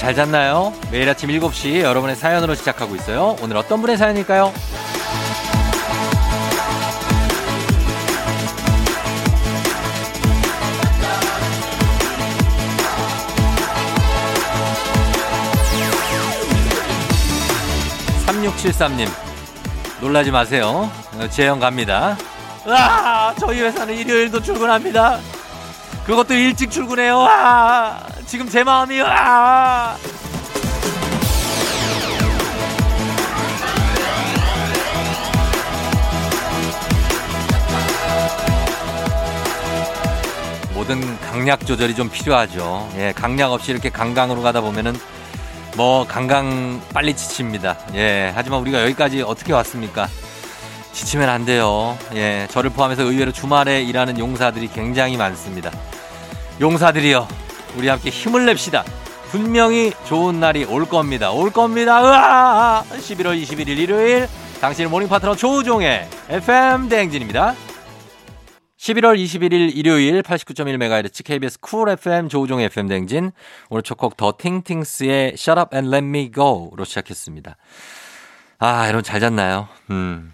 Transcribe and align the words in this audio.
잘 0.00 0.14
잤나요? 0.14 0.72
매일 0.90 1.10
아침 1.10 1.28
7시 1.28 1.80
여러분의 1.82 2.16
사연으로 2.16 2.54
시작하고 2.54 2.94
있어요. 2.96 3.36
오늘 3.42 3.58
어떤 3.58 3.82
분의 3.82 3.98
사연일까요? 3.98 4.50
3673님, 18.26 19.06
놀라지 20.00 20.30
마세요. 20.30 20.90
어, 21.18 21.28
재영 21.28 21.60
갑니다. 21.60 22.16
아, 22.66 23.34
저희 23.38 23.60
회사는 23.60 23.94
일요일도 23.94 24.40
출근합니다. 24.40 25.18
그것도 26.06 26.32
일찍 26.32 26.70
출근해요. 26.70 27.20
아, 27.20 28.00
지금 28.30 28.48
제 28.48 28.62
마음이 28.62 29.02
아. 29.02 29.96
모든 40.72 41.18
강약 41.22 41.66
조절이 41.66 41.96
좀 41.96 42.08
필요하죠. 42.08 42.88
예, 42.98 43.12
강약 43.16 43.50
없이 43.50 43.72
이렇게 43.72 43.90
강강으로 43.90 44.42
가다 44.42 44.60
보면은 44.60 44.94
뭐 45.76 46.06
강강 46.06 46.82
빨리 46.94 47.16
지칩니다. 47.16 47.78
예, 47.94 48.30
하지만 48.32 48.60
우리가 48.60 48.84
여기까지 48.84 49.22
어떻게 49.22 49.52
왔습니까? 49.52 50.06
지치면 50.92 51.28
안 51.28 51.44
돼요. 51.44 51.98
예, 52.14 52.46
저를 52.52 52.70
포함해서 52.70 53.02
의외로 53.02 53.32
주말에 53.32 53.82
일하는 53.82 54.20
용사들이 54.20 54.68
굉장히 54.68 55.16
많습니다. 55.16 55.72
용사들이여, 56.60 57.26
우리 57.76 57.88
함께 57.88 58.10
힘을 58.10 58.46
냅시다. 58.46 58.84
분명히 59.30 59.92
좋은 60.06 60.40
날이 60.40 60.64
올 60.64 60.84
겁니다. 60.86 61.30
올 61.30 61.50
겁니다. 61.52 62.02
으아! 62.02 62.84
11월 62.84 63.40
21일 63.40 63.68
일요일 63.78 64.28
당신의 64.60 64.90
morning 64.90 65.08
partner 65.08 65.36
조우종의 65.36 66.08
FM 66.28 66.88
대행진입니다. 66.88 67.54
11월 68.76 69.22
21일 69.22 69.76
일요일 69.76 70.22
89.1MHz 70.22 71.22
KBS 71.24 71.60
Cool 71.60 71.90
FM 71.90 72.28
조우종 72.28 72.60
FM 72.60 72.88
댕진 72.88 73.30
오늘 73.68 73.82
첫 73.82 73.98
곡 73.98 74.16
The 74.16 74.32
Ting 74.38 74.73
Tings의 74.73 75.34
Shut 75.36 75.60
Up 75.60 75.76
and 75.76 75.94
Let 75.94 76.04
Me 76.06 76.30
Go로 76.32 76.84
시작했습니다. 76.84 77.56
아 78.58 78.84
여러분 78.84 79.02
잘 79.02 79.20
잤나요? 79.20 79.68
음 79.90 80.32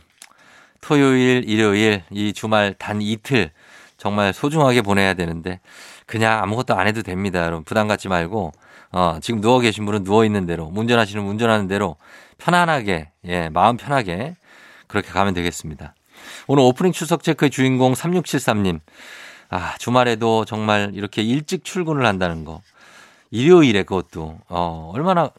토요일 0.81 1.43
일요일 1.49 2.03
이 2.11 2.33
주말 2.33 2.75
단 2.79 3.03
이틀 3.03 3.51
정말 3.99 4.33
소중하게 4.33 4.83
보내야 4.83 5.15
되는데 5.15 5.59
그냥 6.07 6.43
아무것도 6.43 6.75
안 6.75 6.87
해도 6.87 7.03
됩니다 7.03 7.45
여러분 7.45 7.65
부담 7.65 7.89
갖지 7.89 8.09
말고 8.09 8.53
어 8.93 9.19
지금 9.21 9.41
누워 9.41 9.61
계신 9.61 9.85
분은 9.85 10.05
누워 10.05 10.25
있는 10.25 10.47
대로 10.47 10.71
운전하시는 10.75 11.23
분 11.23 11.33
운전하는 11.33 11.67
대로 11.67 11.97
편안하게 12.39 13.11
예 13.25 13.49
마음 13.49 13.77
편하게 13.77 14.37
그렇게 14.87 15.11
가면 15.11 15.35
되겠습니다. 15.35 15.95
오늘 16.47 16.63
오프닝 16.65 16.93
추석 16.93 17.23
체크의 17.23 17.51
주인공 17.51 17.93
3673님. 17.93 18.81
아, 19.49 19.77
주말에도 19.79 20.45
정말 20.45 20.91
이렇게 20.95 21.23
일찍 21.23 21.65
출근을 21.65 22.07
한다는 22.07 22.45
거. 22.45 22.63
일요일에 23.31 23.83
그것도. 23.83 24.39
어, 24.49 24.93
얼마나 24.95 25.31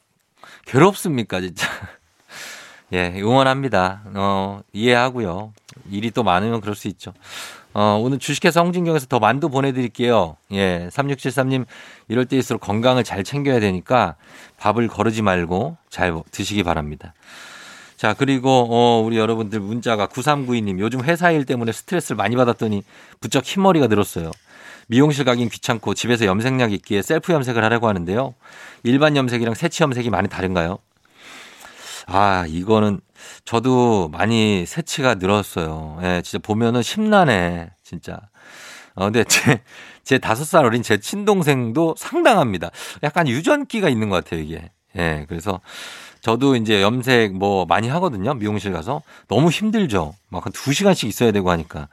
괴롭습니까, 0.65 1.41
진짜. 1.41 1.67
예, 2.93 3.13
응원합니다. 3.17 4.03
어, 4.15 4.61
이해하고요. 4.71 5.53
일이 5.89 6.11
또 6.11 6.23
많으면 6.23 6.61
그럴 6.61 6.75
수 6.75 6.87
있죠. 6.87 7.13
어, 7.79 7.99
오늘 8.01 8.17
주식회사 8.17 8.61
홍진경에서 8.61 9.05
더 9.05 9.19
만두 9.19 9.49
보내드릴게요. 9.49 10.35
예, 10.51 10.89
3673님, 10.91 11.67
이럴 12.07 12.25
때일수록 12.25 12.59
건강을 12.59 13.03
잘 13.03 13.23
챙겨야 13.23 13.59
되니까 13.59 14.15
밥을 14.57 14.87
거르지 14.87 15.21
말고 15.21 15.77
잘 15.87 16.11
드시기 16.31 16.63
바랍니다. 16.63 17.13
자, 17.95 18.15
그리고, 18.15 18.65
어, 18.71 19.03
우리 19.05 19.19
여러분들 19.19 19.59
문자가 19.59 20.07
9392님, 20.07 20.79
요즘 20.79 21.03
회사 21.03 21.29
일 21.29 21.45
때문에 21.45 21.71
스트레스를 21.71 22.17
많이 22.17 22.35
받았더니 22.35 22.81
부쩍 23.19 23.45
흰머리가 23.45 23.85
늘었어요. 23.85 24.31
미용실 24.87 25.23
가긴 25.23 25.47
귀찮고 25.47 25.93
집에서 25.93 26.25
염색약 26.25 26.73
있기에 26.73 27.03
셀프 27.03 27.31
염색을 27.31 27.63
하려고 27.63 27.87
하는데요. 27.87 28.33
일반 28.81 29.15
염색이랑 29.15 29.53
새치 29.53 29.83
염색이 29.83 30.09
많이 30.09 30.27
다른가요? 30.27 30.79
아, 32.07 32.45
이거는 32.47 33.01
저도 33.45 34.09
많이 34.09 34.65
새치가 34.65 35.15
늘었어요. 35.15 35.99
예, 36.03 36.21
진짜 36.23 36.39
보면은 36.41 36.81
심란해, 36.83 37.71
진짜. 37.83 38.19
어, 38.95 39.05
근데 39.05 39.23
제, 39.25 39.61
제 40.03 40.17
다섯 40.17 40.43
살 40.45 40.65
어린 40.65 40.83
제 40.83 40.99
친동생도 40.99 41.95
상당합니다. 41.97 42.71
약간 43.03 43.27
유전기가 43.27 43.89
있는 43.89 44.09
것 44.09 44.23
같아요, 44.23 44.41
이게. 44.41 44.71
예, 44.97 45.25
그래서 45.29 45.61
저도 46.21 46.55
이제 46.55 46.81
염색 46.81 47.33
뭐 47.33 47.65
많이 47.65 47.87
하거든요. 47.89 48.33
미용실 48.33 48.71
가서. 48.73 49.01
너무 49.27 49.49
힘들죠. 49.49 50.15
막 50.29 50.45
한 50.45 50.51
두 50.53 50.73
시간씩 50.73 51.07
있어야 51.09 51.31
되고 51.31 51.49
하니까. 51.51 51.87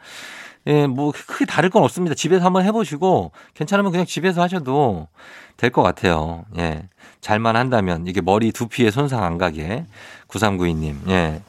예, 0.66 0.86
뭐 0.86 1.12
크게 1.12 1.44
다를 1.44 1.68
건 1.70 1.82
없습니다. 1.84 2.14
집에서 2.14 2.44
한번 2.44 2.64
해보시고 2.64 3.32
괜찮으면 3.54 3.90
그냥 3.92 4.06
집에서 4.06 4.42
하셔도 4.42 5.08
될 5.56 5.70
것 5.70 5.82
같아요. 5.82 6.44
예. 6.58 6.88
잘만 7.20 7.56
한다면 7.56 8.06
이게 8.06 8.20
머리 8.20 8.50
두피에 8.52 8.90
손상 8.90 9.22
안 9.24 9.38
가게. 9.38 9.84
9392님. 10.28 11.08
예. 11.10 11.42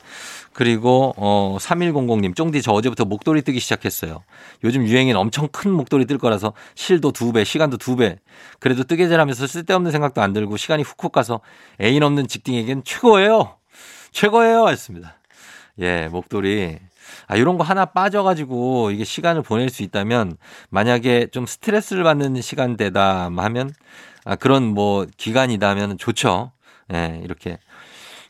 그리고 0.54 1.14
어 1.18 1.58
3100님 1.60 2.34
쫑디 2.36 2.62
저 2.62 2.72
어제부터 2.72 3.04
목도리 3.04 3.42
뜨기 3.42 3.60
시작했어요. 3.60 4.24
요즘 4.64 4.86
유행인 4.88 5.16
엄청 5.18 5.50
큰 5.50 5.72
목도리 5.72 6.06
뜰 6.06 6.18
거라서 6.18 6.54
실도 6.76 7.12
두 7.12 7.34
배, 7.34 7.44
시간도 7.44 7.76
두 7.78 7.98
배. 7.98 8.20
그래도 8.60 8.84
뜨개질하면서 8.86 9.48
쓸데없는 9.48 9.92
생각도 9.92 10.22
안 10.22 10.32
들고 10.32 10.56
시간이 10.56 10.84
훅훅 10.84 11.12
가서 11.12 11.42
애인 11.82 12.04
없는 12.04 12.28
직딩에겐 12.28 12.84
최고예요. 12.86 13.58
최고예요. 14.12 14.70
했습니다. 14.70 15.16
예, 15.80 16.08
목도리. 16.10 16.80
아, 17.28 17.36
이런 17.36 17.58
거 17.58 17.64
하나 17.64 17.86
빠져가지고 17.86 18.92
이게 18.92 19.04
시간을 19.04 19.42
보낼 19.42 19.70
수 19.70 19.84
있다면 19.84 20.38
만약에 20.70 21.28
좀 21.28 21.46
스트레스를 21.46 22.04
받는 22.04 22.42
시간대다 22.42 23.32
하면 23.36 23.72
아, 24.26 24.36
그런 24.36 24.64
뭐 24.64 25.06
기간이다 25.18 25.70
하면 25.70 25.98
좋죠. 25.98 26.52
예, 26.94 27.20
이렇게 27.24 27.58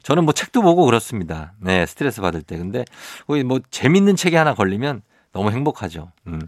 저는 0.04 0.24
뭐 0.24 0.34
책도 0.34 0.62
보고 0.62 0.86
그렇습니다. 0.86 1.54
네, 1.60 1.86
스트레스 1.86 2.22
받을 2.22 2.42
때. 2.44 2.58
근데 2.58 2.86
거기 3.26 3.44
뭐 3.44 3.60
재밌는 3.72 4.16
책이 4.16 4.36
하나 4.36 4.54
걸리면 4.54 5.02
너무 5.32 5.52
행복하죠. 5.52 6.12
음. 6.28 6.40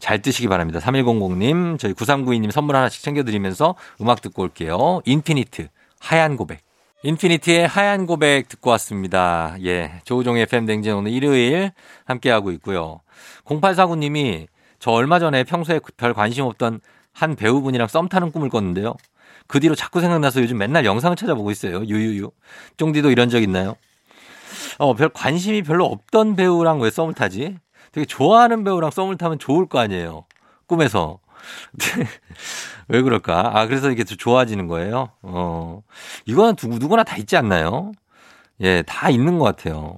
잘 0.00 0.20
뜨시기 0.20 0.48
바랍니다. 0.48 0.80
3100님, 0.80 1.78
저희 1.78 1.92
9392님 1.92 2.50
선물 2.50 2.74
하나씩 2.76 3.02
챙겨드리면서 3.02 3.76
음악 4.00 4.22
듣고 4.22 4.42
올게요. 4.42 5.02
인피니트, 5.04 5.68
하얀 6.00 6.36
고백. 6.36 6.63
인피니트의 7.04 7.68
하얀 7.68 8.06
고백 8.06 8.48
듣고 8.48 8.70
왔습니다. 8.70 9.56
예. 9.62 10.00
조우종의 10.04 10.44
FM댕진 10.44 10.94
오늘 10.94 11.12
일요일 11.12 11.70
함께하고 12.06 12.50
있고요. 12.52 13.00
0849님이 13.44 14.46
저 14.78 14.90
얼마 14.90 15.18
전에 15.18 15.44
평소에 15.44 15.80
별 15.98 16.14
관심 16.14 16.46
없던 16.46 16.80
한 17.12 17.36
배우분이랑 17.36 17.88
썸 17.88 18.08
타는 18.08 18.32
꿈을 18.32 18.48
꿨는데요. 18.48 18.94
그 19.46 19.60
뒤로 19.60 19.74
자꾸 19.74 20.00
생각나서 20.00 20.40
요즘 20.40 20.56
맨날 20.56 20.86
영상을 20.86 21.14
찾아보고 21.14 21.50
있어요. 21.50 21.84
유유유. 21.84 22.30
쫑디도 22.78 23.10
이런 23.10 23.28
적 23.28 23.42
있나요? 23.42 23.76
어, 24.78 24.94
별 24.94 25.10
관심이 25.10 25.62
별로 25.62 25.84
없던 25.84 26.36
배우랑 26.36 26.80
왜 26.80 26.90
썸을 26.90 27.12
타지? 27.12 27.58
되게 27.92 28.06
좋아하는 28.06 28.64
배우랑 28.64 28.90
썸을 28.90 29.18
타면 29.18 29.38
좋을 29.38 29.66
거 29.66 29.78
아니에요. 29.78 30.24
꿈에서. 30.66 31.18
왜 32.88 33.02
그럴까? 33.02 33.52
아, 33.58 33.66
그래서 33.66 33.90
이게 33.90 34.04
더 34.04 34.14
좋아지는 34.14 34.66
거예요? 34.68 35.10
어. 35.22 35.82
이거는 36.26 36.56
누구, 36.56 36.78
누구나 36.78 37.04
다 37.04 37.16
있지 37.16 37.36
않나요? 37.36 37.92
예, 38.60 38.82
다 38.82 39.10
있는 39.10 39.38
것 39.38 39.44
같아요. 39.44 39.96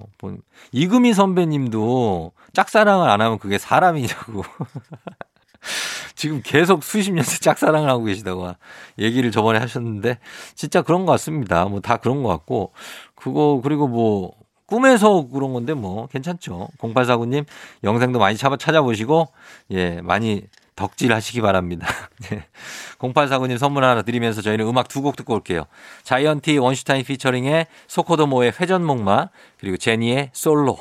이금희 0.71 1.13
선배님도 1.13 2.31
짝사랑을 2.53 3.09
안 3.09 3.21
하면 3.21 3.37
그게 3.39 3.57
사람이냐고. 3.57 4.43
지금 6.15 6.41
계속 6.43 6.83
수십 6.83 7.11
년째 7.11 7.39
짝사랑을 7.39 7.89
하고 7.89 8.05
계시다고 8.05 8.53
얘기를 8.99 9.31
저번에 9.31 9.59
하셨는데 9.59 10.17
진짜 10.55 10.81
그런 10.81 11.05
것 11.05 11.11
같습니다. 11.13 11.65
뭐 11.65 11.79
다 11.79 11.97
그런 11.97 12.23
것 12.23 12.29
같고 12.29 12.73
그거 13.15 13.61
그리고 13.63 13.87
뭐 13.87 14.33
꿈에서 14.65 15.27
그런 15.27 15.53
건데 15.53 15.73
뭐 15.73 16.07
괜찮죠. 16.07 16.69
0849님 16.79 17.45
영상도 17.83 18.19
많이 18.19 18.37
찾아보시고 18.37 19.27
예 19.71 20.01
많이 20.01 20.43
덕질 20.77 21.11
하시기 21.13 21.41
바랍니다. 21.41 21.87
0849님 22.99 23.57
선물 23.57 23.83
하나 23.83 24.01
드리면서 24.03 24.41
저희는 24.41 24.65
음악 24.65 24.87
두 24.87 25.01
곡 25.01 25.15
듣고 25.17 25.33
올게요. 25.33 25.65
자이언티 26.03 26.57
원슈타인 26.59 27.03
피처링의 27.03 27.67
소코도모의 27.87 28.53
회전목마 28.59 29.27
그리고 29.59 29.75
제니의 29.75 30.29
솔로. 30.33 30.77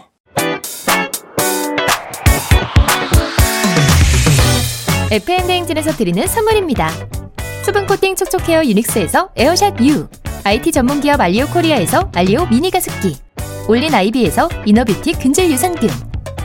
FM 5.10 5.46
대행진에서 5.46 5.92
드리는 5.92 6.26
선물입니다. 6.26 6.88
수분 7.64 7.86
코팅 7.86 8.14
촉촉 8.16 8.48
헤어 8.48 8.64
유닉스에서 8.64 9.30
에어샷 9.36 9.80
U, 9.80 10.08
IT 10.44 10.72
전문 10.72 11.00
기업 11.00 11.20
알리오 11.20 11.46
코리아에서 11.46 12.10
알리오 12.14 12.46
미니 12.46 12.70
가습기, 12.70 13.16
올린 13.68 13.94
아이비에서 13.94 14.48
inner 14.64 14.86
beauty 14.86 15.12
균질 15.14 15.50
유산균, 15.50 15.88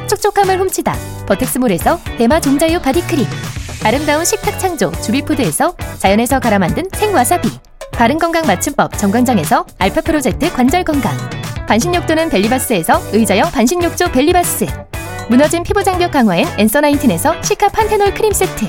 촉촉함을 0.09 0.59
훔치다 0.59 0.94
버텍스몰에서 1.25 2.00
대마 2.18 2.39
종자유 2.39 2.79
body 2.81 2.99
cream, 2.99 3.25
아름다운 3.83 4.25
식탁 4.25 4.59
창조 4.59 4.91
주비푸드에서 5.01 5.75
자연에서 5.97 6.39
갈아 6.39 6.59
만든 6.59 6.83
생와사비, 6.94 7.50
바른건강 7.91 8.45
맞춤법 8.47 8.97
정관장에서 8.97 9.65
알파 9.77 10.01
프로젝트 10.01 10.51
관절 10.51 10.83
건강. 10.83 11.15
반신욕조는 11.68 12.29
벨리바스에서 12.29 13.01
의자형 13.13 13.51
반신욕조 13.51 14.12
벨리바스. 14.12 14.65
무너진 15.29 15.63
피부 15.63 15.83
장벽 15.83 16.12
강화엔 16.12 16.47
엔서 16.57 16.81
나인틴에서 16.81 17.41
시카 17.41 17.69
판테놀 17.69 18.13
크림 18.13 18.33
세트. 18.33 18.65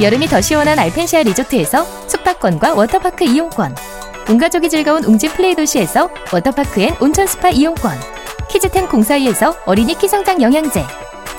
여름이 0.00 0.26
더 0.26 0.40
시원한 0.40 0.78
알펜시아 0.78 1.22
리조트에서 1.22 1.84
숙박권과 2.08 2.74
워터파크 2.74 3.24
이용권. 3.24 3.74
온 4.28 4.38
가족이 4.38 4.68
즐거운 4.68 5.04
웅진 5.04 5.30
플레이 5.32 5.54
도시에서 5.54 6.10
워터파크 6.32 6.80
and 6.80 6.96
온천 7.00 7.26
스파 7.26 7.50
이용권. 7.50 7.92
키즈텐 8.48 8.88
공사이에서 8.88 9.56
어린이 9.66 9.98
키성장 9.98 10.40
영양제. 10.40 10.84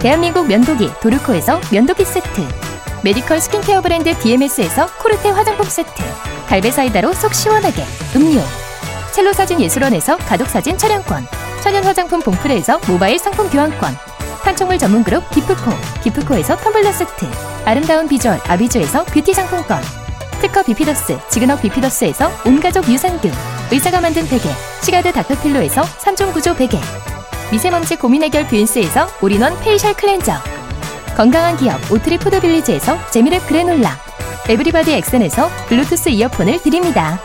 대한민국 0.00 0.46
면도기 0.46 0.90
도르코에서 1.02 1.60
면도기 1.70 2.06
세트. 2.06 2.40
medical 3.04 3.38
skincare 3.38 3.82
브랜드 3.82 4.18
DMS에서 4.18 4.86
코르테 4.96 5.28
화장품 5.28 5.66
세트. 5.66 6.02
갈베 6.48 6.70
사이다로 6.70 7.12
속 7.12 7.34
시원하게. 7.34 7.84
음료. 8.16 8.40
첼로 9.12 9.34
사진 9.34 9.60
예술원에서 9.60 10.16
가족 10.16 10.48
사진 10.48 10.78
촬영권. 10.78 11.26
천연 11.62 11.84
화장품 11.84 12.20
봉프레에서 12.20 12.80
모바일 12.88 13.18
상품 13.18 13.50
교환권. 13.50 13.94
판촉물 14.42 14.78
전문 14.78 15.04
그룹 15.04 15.28
기프코. 15.32 15.70
기프코에서 16.02 16.56
텀블러 16.56 16.92
세트. 16.92 17.26
아름다운 17.66 18.08
비주얼 18.08 18.40
아비주에서 18.48 19.04
뷰티 19.04 19.34
상품권. 19.34 19.82
특허 20.40 20.62
비피더스 20.62 21.18
지그넉 21.28 21.60
비피더스에서 21.60 22.30
온가족 22.46 22.88
유산균. 22.88 23.30
의사가 23.70 24.00
만든 24.00 24.26
베개. 24.26 24.48
시가드 24.80 25.12
닥터필로에서 25.12 25.82
3종 25.82 26.32
구조 26.32 26.54
베개. 26.54 26.80
미세먼지 27.50 27.96
고민 27.96 28.22
해결 28.22 28.46
뷰인스에서 28.46 29.08
all-in-one 29.20 29.58
facial 29.60 29.92
cleanser. 29.94 30.32
건강한 31.16 31.56
기업 31.56 31.78
오트리 31.90 32.18
푸드빌리지에서 32.18 32.96
재미랩 33.06 33.46
그래놀라. 33.46 33.98
에브리바디 34.48 34.92
엑센에서 34.92 35.48
블루투스 35.68 36.10
이어폰을 36.10 36.62
드립니다. 36.62 37.18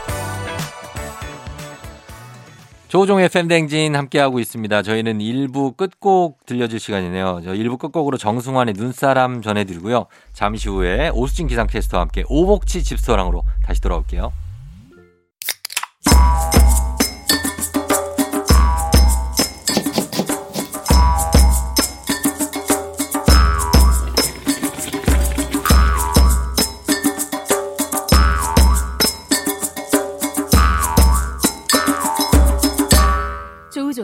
조우종의 2.88 3.28
FM댕진 3.28 3.94
함께하고 3.94 4.40
있습니다. 4.40 4.82
저희는 4.82 5.18
1부 5.18 5.76
끝곡 5.76 6.44
들려줄 6.46 6.80
시간이네요. 6.80 7.40
저 7.44 7.52
1부 7.52 7.78
끝곡으로 7.78 8.16
정승환의 8.16 8.74
눈사람 8.76 9.42
전해드리고요. 9.42 10.06
잠시 10.32 10.68
후에 10.68 11.10
오수진 11.10 11.46
기상캐스터와 11.46 12.02
함께 12.02 12.24
오복치 12.28 12.82
집스토랑으로 12.84 13.44
다시 13.64 13.80
돌아올게요. 13.80 14.32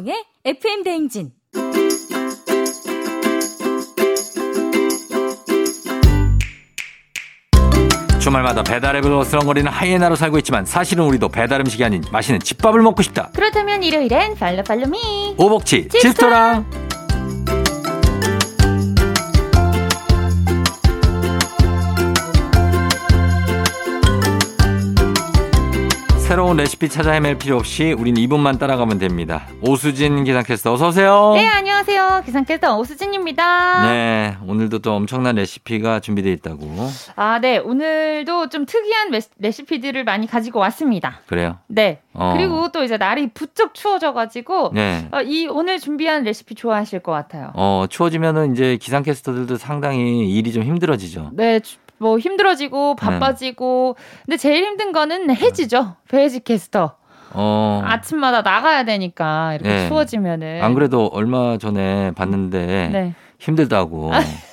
조우종의 0.03 0.25
FM 0.45 0.83
대행진. 0.83 1.31
주말마다 8.21 8.63
배달앱을 8.63 9.13
어슬렁거리는 9.13 9.71
하이에나로 9.71 10.15
살고 10.15 10.39
있지만 10.39 10.65
사실은 10.65 11.05
우리도 11.05 11.29
배달 11.29 11.61
음식이 11.61 11.85
아닌 11.85 12.03
맛있는 12.13 12.41
집밥을 12.41 12.81
먹고 12.83 13.03
싶다. 13.03 13.31
그렇다면 13.35 13.83
일요일엔 13.83 14.37
팔로 14.37 14.63
팔로미. 14.63 15.35
오복치 15.39 15.89
집스토랑. 15.89 16.65
집스토랑. 16.71 16.92
새로운 26.33 26.57
레시피 26.57 26.89
찾아 26.89 27.13
헤맬 27.13 27.37
필요 27.37 27.59
없이 27.59 27.93
우린 27.93 28.15
2분만 28.15 28.59
따라가면 28.59 28.99
됩니다. 28.99 29.43
오수진 29.61 30.25
기상캐스터 30.25 30.73
어서 30.73 30.89
오세요. 30.89 31.33
네, 31.35 31.47
안녕하세요. 31.47 32.23
기상캐스터 32.25 32.75
오수진입니다. 32.79 33.83
네, 33.93 34.37
오늘도 34.47 34.79
또 34.79 34.95
엄청난 34.95 35.35
레시피가 35.35 36.01
준비되어 36.01 36.33
있다고. 36.33 36.89
아, 37.17 37.39
네. 37.39 37.59
오늘도 37.59 38.49
좀 38.49 38.65
특이한 38.65 39.11
레시- 39.11 39.29
레시피들을 39.41 40.05
많이 40.05 40.27
가지고 40.27 40.61
왔습니다. 40.61 41.21
그래요? 41.27 41.59
네. 41.67 42.01
어. 42.15 42.33
그리고 42.35 42.73
또 42.73 42.83
이제 42.83 42.97
날이 42.97 43.29
부쩍 43.35 43.75
추워져 43.75 44.15
가지고 44.15 44.71
네. 44.73 45.09
어, 45.13 45.21
이 45.21 45.47
오늘 45.49 45.79
준비한 45.79 46.23
레시피 46.23 46.55
좋아하실 46.55 47.01
것 47.01 47.13
같아요. 47.13 47.51
어, 47.55 47.85
추워지면은 47.91 48.53
이제 48.53 48.79
기상캐스터들도 48.79 49.57
상당히 49.59 50.31
일이 50.35 50.51
좀 50.51 50.63
힘들어지죠. 50.63 51.31
네, 51.35 51.61
주- 51.61 51.77
뭐 52.03 52.19
힘들어지고 52.19 52.97
바빠지고 52.97 53.97
근데 54.27 54.37
제일 54.37 54.65
힘든 54.65 54.93
거는 54.93 55.35
해지죠. 55.35 55.97
배지 56.09 56.41
캐스터. 56.41 56.97
어. 57.35 57.81
아침마다 57.85 58.43
나가야 58.43 58.85
되니까 58.85 59.55
이렇게 59.55 59.69
네. 59.71 59.89
추워지면은 59.89 60.63
안 60.63 60.75
그래도 60.75 61.07
얼마 61.15 61.57
전에 61.57 62.11
봤는데 62.11 62.91
네. 62.93 63.15
힘들다고. 63.39 64.11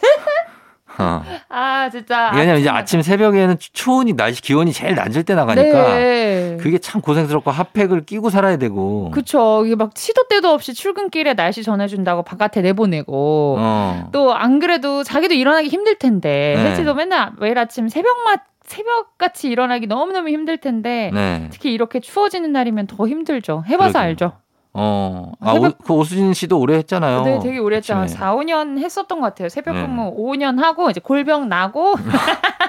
어. 1.00 1.24
아, 1.50 1.90
진짜. 1.90 2.32
왜냐면 2.36 2.60
이제 2.60 2.70
아침마다. 2.70 2.80
아침 2.80 3.02
새벽에는 3.02 3.58
추운이 3.60 4.14
날씨 4.14 4.42
기온이 4.42 4.74
제일 4.74 4.96
낮을 4.96 5.24
때 5.24 5.36
나가니까 5.36 5.96
네. 5.96 6.58
그게 6.60 6.78
참 6.78 7.02
고생스럽고 7.02 7.52
핫팩을 7.52 8.06
끼고 8.06 8.30
살아야 8.30 8.58
되고. 8.58 9.12
그쵸. 9.12 9.64
이게 9.66 9.76
막 9.76 9.92
시도 9.96 10.28
때도 10.28 10.50
없이 10.50 10.74
출근길에 10.74 11.36
날씨 11.36 11.64
전해준다고 11.64 12.24
바깥에 12.24 12.62
내보내고. 12.62 13.56
어. 13.60 14.10
또안 14.12 14.60
그래도 14.60 15.04
자기도 15.04 15.34
일어나기 15.36 15.70
힘들 15.70 15.96
텐데. 15.96 16.54
네. 16.58 16.72
혜지도 16.72 16.94
맨날 16.94 17.32
매일 17.40 17.58
아침 17.58 17.88
새벽맛, 17.88 18.42
새벽같이 18.66 19.48
일어나기 19.50 19.88
너무너무 19.88 20.30
힘들 20.30 20.58
텐데. 20.58 21.12
네. 21.14 21.48
특히 21.52 21.74
이렇게 21.74 22.00
추워지는 22.00 22.52
날이면 22.52 22.88
더 22.88 23.08
힘들죠. 23.08 23.64
해봐서 23.68 23.94
그러게요. 23.94 24.10
알죠. 24.10 24.34
어. 24.74 25.32
아, 25.40 25.54
새벽- 25.54 25.80
오, 25.82 25.84
그 25.84 25.94
오수진 25.94 26.34
씨도 26.34 26.60
오래 26.60 26.76
했잖아요. 26.78 27.24
네, 27.24 27.40
되게 27.40 27.58
오래 27.58 27.78
했잖아요. 27.78 28.04
아침에. 28.06 28.20
4, 28.20 28.36
5년 28.36 28.78
했었던 28.80 29.20
것 29.20 29.28
같아요. 29.28 29.50
새벽 29.50 29.76
네. 29.76 29.82
근무 29.82 30.16
5년 30.16 30.60
하고 30.60 30.90
이제 30.90 31.00
골병 31.00 31.50
나고 31.50 31.96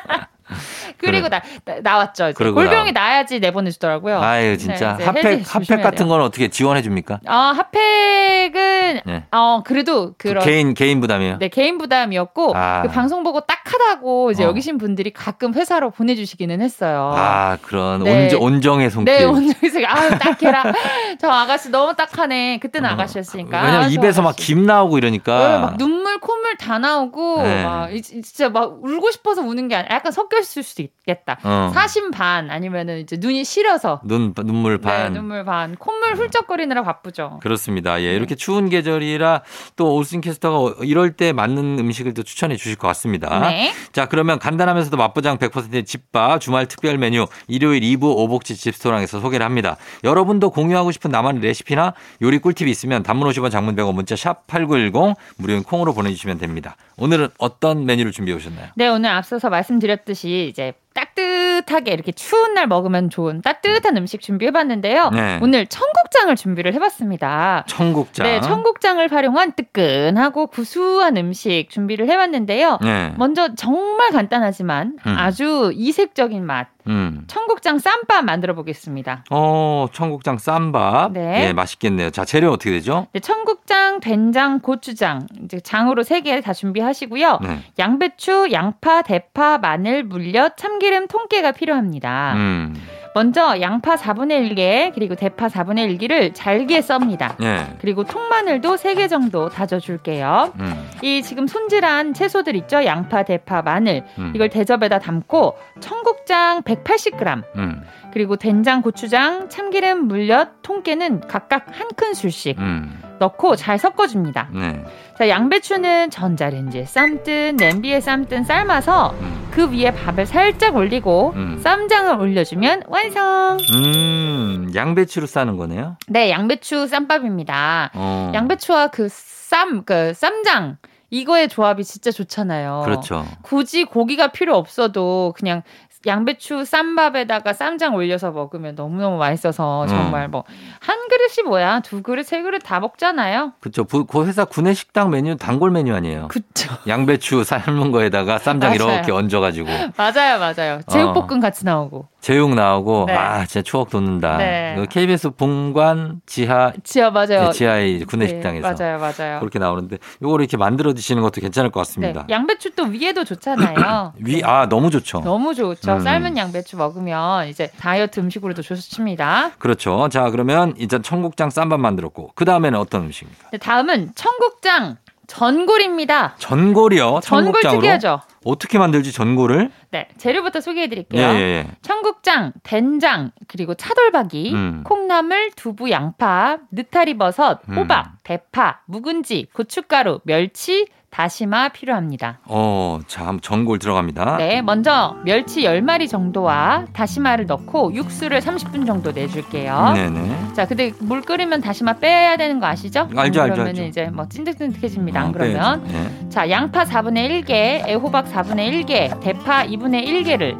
그리고 1.00 1.28
나, 1.28 1.40
나, 1.82 1.96
왔죠 1.98 2.32
골병이 2.36 2.92
나야지 2.92 3.40
내보내주더라고요. 3.40 4.20
아유, 4.20 4.56
진짜. 4.58 4.96
네, 4.96 5.04
핫팩, 5.04 5.54
핫팩 5.54 5.82
같은. 5.82 6.08
건 6.10 6.20
어떻게 6.22 6.48
지원해 6.48 6.82
줍니까? 6.82 7.20
아, 7.26 7.52
핫팩은 7.56 9.00
네. 9.06 9.24
어 9.30 9.62
그래도 9.64 10.14
그 10.18 10.28
그런 10.30 10.44
개인, 10.44 10.74
개인 10.74 11.00
부담이에요? 11.00 11.38
네 11.38 11.48
개인 11.48 11.78
부담이었고 11.78 12.52
아. 12.56 12.82
그 12.82 12.88
방송 12.88 13.22
보고 13.22 13.40
딱하다고 13.40 14.32
이제 14.32 14.44
어. 14.44 14.48
여기신 14.48 14.78
분들이 14.78 15.12
가끔 15.12 15.54
회사로 15.54 15.90
보내주시기는 15.90 16.60
했어요. 16.60 17.12
아, 17.14 17.58
그런 17.62 18.02
네. 18.04 18.24
온정, 18.24 18.42
온정의 18.42 18.90
손길. 18.90 19.14
네, 19.16 19.24
온정에서 19.24 19.78
아유 19.86 20.10
딱해라. 20.18 20.64
저 21.20 21.28
아가씨 21.28 21.70
너무 21.70 21.94
딱하네. 21.94 22.58
그때는 22.58 22.88
아가씨였으니까. 22.90 23.60
왜냐면 23.60 23.80
아, 23.84 23.88
저 23.88 23.90
입에서 23.90 24.22
막. 24.22 24.34
김 24.36 24.64
나오고 24.66 24.96
네, 24.96 24.98
이러니까. 24.98 25.58
막 25.60 25.76
눈물 25.78 26.18
콧물 26.20 26.56
다 26.56 26.78
나오고 26.78 27.42
네. 27.42 27.64
막 27.64 27.94
이- 27.94 28.02
진짜 28.02 28.48
막 28.48 28.82
울고 28.82 29.10
싶어서 29.10 29.42
우는 29.42 29.68
게 29.68 29.76
아니라 29.76 29.94
약간 29.94 30.12
섞여 30.12 30.38
있을 30.38 30.62
수도 30.62 30.82
있 30.82 30.89
겠다. 31.06 31.38
어. 31.42 31.70
사심 31.74 32.10
반 32.10 32.50
아니면은 32.50 33.00
이제 33.00 33.16
눈이 33.18 33.44
시려서 33.44 34.00
눈, 34.04 34.34
눈물 34.34 34.78
반. 34.78 35.12
네, 35.12 35.18
눈물 35.18 35.44
반 35.44 35.74
콧물 35.76 36.14
훌쩍거리느라 36.14 36.82
바쁘죠. 36.82 37.40
그렇습니다. 37.42 37.96
네. 37.96 38.04
예, 38.04 38.14
이렇게 38.14 38.34
추운 38.34 38.68
계절이라 38.68 39.42
또 39.76 39.94
오스틴 39.96 40.20
캐스터가 40.20 40.84
이럴 40.84 41.12
때 41.12 41.32
맞는 41.32 41.78
음식을 41.78 42.14
또 42.14 42.22
추천해 42.22 42.56
주실 42.56 42.76
것 42.76 42.86
같습니다. 42.88 43.40
네. 43.48 43.72
자, 43.92 44.06
그러면 44.06 44.38
간단하면서도 44.38 44.96
맛보장 44.96 45.38
100%의 45.38 45.84
집밥 45.84 46.40
주말 46.40 46.66
특별 46.66 46.98
메뉴 46.98 47.26
일요일 47.48 47.80
2부 47.80 48.04
오복지 48.04 48.56
집스토랑에서 48.56 49.20
소개를 49.20 49.44
합니다. 49.44 49.76
여러분도 50.04 50.50
공유하고 50.50 50.92
싶은 50.92 51.10
나만의 51.10 51.42
레시피나 51.42 51.94
요리 52.22 52.38
꿀팁이 52.38 52.70
있으면 52.70 53.02
단문 53.02 53.28
50원 53.30 53.50
장문 53.50 53.74
100원 53.74 53.94
문자 53.94 54.16
샵 54.16 54.46
8910 54.46 55.16
무료인 55.38 55.62
콩으로 55.62 55.94
보내주시면 55.94 56.38
됩니다. 56.38 56.76
오늘은 57.00 57.28
어떤 57.38 57.86
메뉴를 57.86 58.12
준비해 58.12 58.36
오셨나요? 58.36 58.68
네, 58.76 58.88
오늘 58.88 59.10
앞서서 59.10 59.48
말씀드렸듯이 59.48 60.48
이제 60.50 60.74
따뜻하게 60.92 61.92
이렇게 61.92 62.12
추운 62.12 62.54
날 62.54 62.66
먹으면 62.66 63.10
좋은 63.10 63.40
따뜻한 63.42 63.96
음식 63.96 64.20
준비해봤는데요. 64.20 65.10
네. 65.10 65.38
오늘 65.40 65.66
청국장을 65.66 66.34
준비를 66.36 66.74
해봤습니다. 66.74 67.64
청국장. 67.66 68.26
네, 68.26 68.40
청국장을 68.40 69.10
활용한 69.10 69.52
뜨끈하고 69.52 70.48
구수한 70.48 71.16
음식 71.16 71.68
준비를 71.70 72.08
해봤는데요. 72.08 72.78
네. 72.82 73.14
먼저 73.16 73.54
정말 73.54 74.10
간단하지만 74.10 74.98
음. 75.06 75.14
아주 75.16 75.72
이색적인 75.74 76.44
맛. 76.44 76.68
음. 76.86 77.24
청국장 77.26 77.78
쌈밥 77.78 78.24
만들어 78.24 78.54
보겠습니다. 78.54 79.24
어, 79.30 79.86
청국장 79.92 80.38
쌈밥. 80.38 81.12
네. 81.12 81.48
예, 81.48 81.52
맛있겠네요. 81.52 82.10
자, 82.10 82.24
재료 82.24 82.50
어떻게 82.50 82.70
되죠? 82.70 83.06
네, 83.12 83.20
청국장, 83.20 84.00
된장, 84.00 84.60
고추장 84.60 85.26
이제 85.44 85.60
장으로 85.60 86.02
세 86.02 86.20
개 86.20 86.40
다 86.40 86.52
준비하시고요. 86.52 87.38
네. 87.42 87.58
양배추, 87.78 88.48
양파, 88.52 89.02
대파, 89.02 89.58
마늘, 89.58 90.04
물엿, 90.04 90.56
참기름, 90.56 91.06
통깨가 91.08 91.52
필요합니다. 91.52 92.34
음. 92.36 92.74
먼저 93.14 93.60
양파 93.60 93.96
4분의 93.96 94.54
1개 94.54 94.94
그리고 94.94 95.14
대파 95.14 95.48
4분의 95.48 95.98
1개를 95.98 96.32
잘게 96.34 96.80
썹니다. 96.80 97.36
예. 97.42 97.66
그리고 97.80 98.04
통마늘도 98.04 98.76
3개 98.76 99.08
정도 99.08 99.48
다져줄게요. 99.48 100.52
음. 100.60 100.90
이 101.02 101.22
지금 101.22 101.46
손질한 101.46 102.14
채소들 102.14 102.54
있죠? 102.56 102.84
양파, 102.84 103.24
대파, 103.24 103.62
마늘 103.62 104.04
음. 104.18 104.32
이걸 104.34 104.48
대접에다 104.48 105.00
담고 105.00 105.56
청국장 105.80 106.62
180g 106.62 107.42
음. 107.56 107.82
그리고 108.12 108.36
된장, 108.36 108.82
고추장, 108.82 109.48
참기름, 109.48 110.08
물엿, 110.08 110.62
통깨는 110.62 111.28
각각 111.28 111.66
한 111.72 111.88
큰술씩 111.96 112.58
음. 112.58 113.00
넣고 113.18 113.56
잘 113.56 113.78
섞어줍니다. 113.78 114.48
네. 114.52 114.84
자, 115.18 115.28
양배추는 115.28 116.10
전자레인지에 116.10 116.86
삶든 116.86 117.56
냄비에 117.56 118.00
삶든 118.00 118.44
삶아서 118.44 119.14
음. 119.20 119.48
그 119.50 119.70
위에 119.70 119.92
밥을 119.92 120.26
살짝 120.26 120.76
올리고 120.76 121.34
음. 121.36 121.58
쌈장을 121.62 122.18
올려주면 122.18 122.84
완성. 122.88 123.58
음. 123.74 124.70
양배추로 124.74 125.26
싸는 125.26 125.56
거네요. 125.56 125.96
네, 126.08 126.30
양배추 126.30 126.86
쌈밥입니다. 126.86 127.90
어. 127.94 128.32
양배추와 128.34 128.88
그 128.88 129.08
쌈, 129.10 129.84
그 129.84 130.14
쌈장 130.14 130.78
이거의 131.10 131.48
조합이 131.48 131.84
진짜 131.84 132.10
좋잖아요. 132.10 132.82
그렇죠. 132.84 133.26
굳이 133.42 133.84
고기가 133.84 134.28
필요 134.28 134.56
없어도 134.56 135.34
그냥 135.36 135.62
양배추 136.06 136.64
쌈밥에다가 136.64 137.52
쌈장 137.52 137.94
올려서 137.94 138.30
먹으면 138.30 138.74
너무너무 138.74 139.18
맛있어서 139.18 139.86
정말 139.86 140.28
뭐한 140.28 141.08
그릇이 141.10 141.46
뭐야 141.46 141.80
두 141.80 142.02
그릇 142.02 142.24
세 142.24 142.42
그릇 142.42 142.60
다 142.60 142.80
먹잖아요. 142.80 143.52
그렇죠. 143.60 143.84
그, 143.84 144.04
그 144.06 144.26
회사 144.26 144.44
구내 144.44 144.72
식당 144.72 145.10
메뉴 145.10 145.36
단골 145.36 145.70
메뉴 145.70 145.94
아니에요. 145.94 146.28
그쵸. 146.28 146.74
양배추 146.86 147.44
삶은 147.44 147.92
거에다가 147.92 148.38
쌈장 148.38 148.76
맞아요. 148.76 148.94
이렇게 148.94 149.12
얹어가지고 149.12 149.68
맞아요, 149.96 150.38
맞아요. 150.38 150.80
제육볶음 150.90 151.40
같이 151.40 151.64
나오고 151.66 152.06
제육 152.20 152.54
나오고 152.54 153.04
네. 153.06 153.14
아 153.14 153.46
진짜 153.46 153.62
추억 153.62 153.88
돋는다. 153.90 154.36
네. 154.36 154.74
그 154.76 154.86
KBS 154.86 155.30
본관 155.30 156.20
지하 156.26 156.72
지하 156.84 157.10
맞아요. 157.10 157.44
네, 157.46 157.52
지하의 157.52 158.00
구내 158.04 158.26
네, 158.26 158.30
식당에서 158.30 158.72
맞아요, 158.74 158.98
맞아요. 158.98 159.40
그렇게 159.40 159.58
나오는데 159.58 159.98
요거를 160.22 160.42
이렇게 160.44 160.56
만들어 160.56 160.92
드시는 160.92 161.22
것도 161.22 161.40
괜찮을 161.40 161.70
것 161.70 161.80
네, 161.80 161.88
같습니다. 161.88 162.26
양배추 162.28 162.74
또 162.76 162.84
위에도 162.84 163.24
좋잖아요. 163.24 164.12
위 164.20 164.42
아 164.44 164.68
너무 164.68 164.90
좋죠. 164.90 165.20
너무 165.20 165.54
좋죠. 165.54 165.94
음. 165.94 166.00
삶은 166.00 166.36
양배추 166.36 166.76
먹으면 166.76 167.48
이제 167.48 167.70
다이어트 167.78 168.20
음식으로도 168.20 168.62
좋습니다. 168.62 169.50
그렇죠. 169.58 170.08
자 170.10 170.30
그러면 170.30 170.74
일단 170.78 171.02
청국장 171.02 171.50
쌈밥 171.50 171.80
만들었고 171.80 172.32
그 172.34 172.44
다음에는 172.44 172.78
어떤 172.78 173.02
음식입니까? 173.04 173.48
네, 173.52 173.58
다음은 173.58 174.12
청국장 174.14 174.96
전골입니다. 175.26 176.34
전골이요. 176.38 177.20
전골 177.22 177.62
특이하죠. 177.62 178.20
어떻게 178.44 178.78
만들지 178.78 179.12
전골을? 179.12 179.70
네, 179.92 180.08
재료부터 180.18 180.58
예, 180.58 180.60
소개해 180.60 180.88
드릴게요. 180.88 181.20
예, 181.20 181.34
예. 181.34 181.66
청국장, 181.82 182.52
된장, 182.62 183.32
그리고 183.48 183.74
차돌박이, 183.74 184.52
음. 184.54 184.84
콩나물, 184.84 185.50
두부, 185.56 185.90
양파, 185.90 186.58
느타리 186.70 187.18
버섯, 187.18 187.60
음. 187.68 187.76
호박, 187.76 188.22
대파, 188.22 188.82
묵은지, 188.86 189.48
고춧가루, 189.52 190.20
멸치, 190.24 190.86
다시마 191.10 191.70
필요합니다. 191.70 192.38
어, 192.44 193.00
자, 193.08 193.36
전골 193.42 193.78
들어갑니다. 193.80 194.36
네, 194.36 194.62
먼저 194.62 195.16
멸치 195.24 195.62
10마리 195.62 196.08
정도와 196.08 196.86
다시마를 196.92 197.46
넣고 197.46 197.92
육수를 197.94 198.40
30분 198.40 198.86
정도 198.86 199.10
내줄게요. 199.10 199.92
네네. 199.94 200.52
자, 200.54 200.66
근데 200.66 200.92
물 201.00 201.20
끓이면 201.22 201.60
다시마 201.62 201.94
빼야 201.94 202.36
되는 202.36 202.60
거 202.60 202.66
아시죠? 202.66 203.08
알죠, 203.16 203.42
알죠, 203.42 203.54
그러면. 203.64 203.76
이제 203.84 204.04
뭐 204.06 204.28
찐득찐득해집니다. 204.28 205.20
안 205.20 205.28
어, 205.28 205.32
그러면. 205.32 205.84
예. 205.92 206.28
자, 206.30 206.48
양파 206.48 206.84
4분의 206.84 207.44
1개, 207.44 207.86
애호박 207.88 208.32
4분의 208.32 208.86
1개, 208.86 209.20
대파 209.20 209.64
2분의 209.66 210.06
1개를 210.06 210.56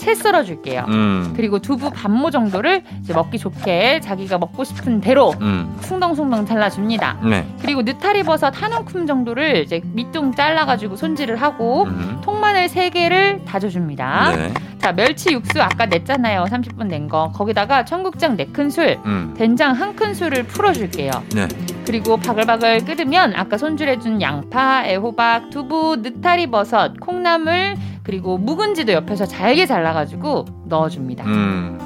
채 0.00 0.14
썰어줄게요. 0.14 0.86
음. 0.88 1.34
그리고 1.36 1.58
두부 1.58 1.90
반모 1.90 2.30
정도를 2.30 2.82
먹기 3.14 3.36
좋게 3.36 4.00
자기가 4.00 4.38
먹고 4.38 4.64
싶은 4.64 5.02
대로 5.02 5.34
음. 5.42 5.76
숭덩숭덩 5.82 6.46
잘라줍니다. 6.46 7.18
네. 7.28 7.46
그리고 7.60 7.82
느타리 7.82 8.22
버섯 8.22 8.50
한 8.62 8.72
움큼 8.72 9.06
정도를 9.06 9.58
이제 9.58 9.82
밑둥 9.92 10.32
잘라가지고 10.34 10.96
손질을 10.96 11.36
하고 11.36 11.84
음. 11.84 12.18
통마늘 12.24 12.68
3개를 12.68 13.44
다져줍니다. 13.44 14.36
네. 14.36 14.54
자, 14.78 14.92
멸치 14.92 15.34
육수 15.34 15.60
아까 15.60 15.84
냈잖아요. 15.84 16.44
30분 16.44 16.86
낸 16.86 17.06
거. 17.06 17.30
거기다가 17.34 17.84
청국장 17.84 18.38
4큰술, 18.38 19.04
음. 19.04 19.34
된장 19.36 19.74
1큰술을 19.76 20.46
풀어줄게요. 20.48 21.10
네. 21.34 21.46
그리고 21.84 22.16
바글바글 22.16 22.86
끓으면 22.86 23.34
아까 23.36 23.58
손질해준 23.58 24.22
양파, 24.22 24.82
애호박, 24.86 25.50
두부, 25.50 25.96
느타리 26.00 26.46
버섯, 26.46 26.98
콩나물, 26.98 27.76
그리고 28.02 28.38
묵은지도 28.38 28.92
옆에서 28.92 29.26
잘게 29.26 29.66
잘라가지고 29.66 30.46
넣어줍니다. 30.66 31.24
음. 31.26 31.78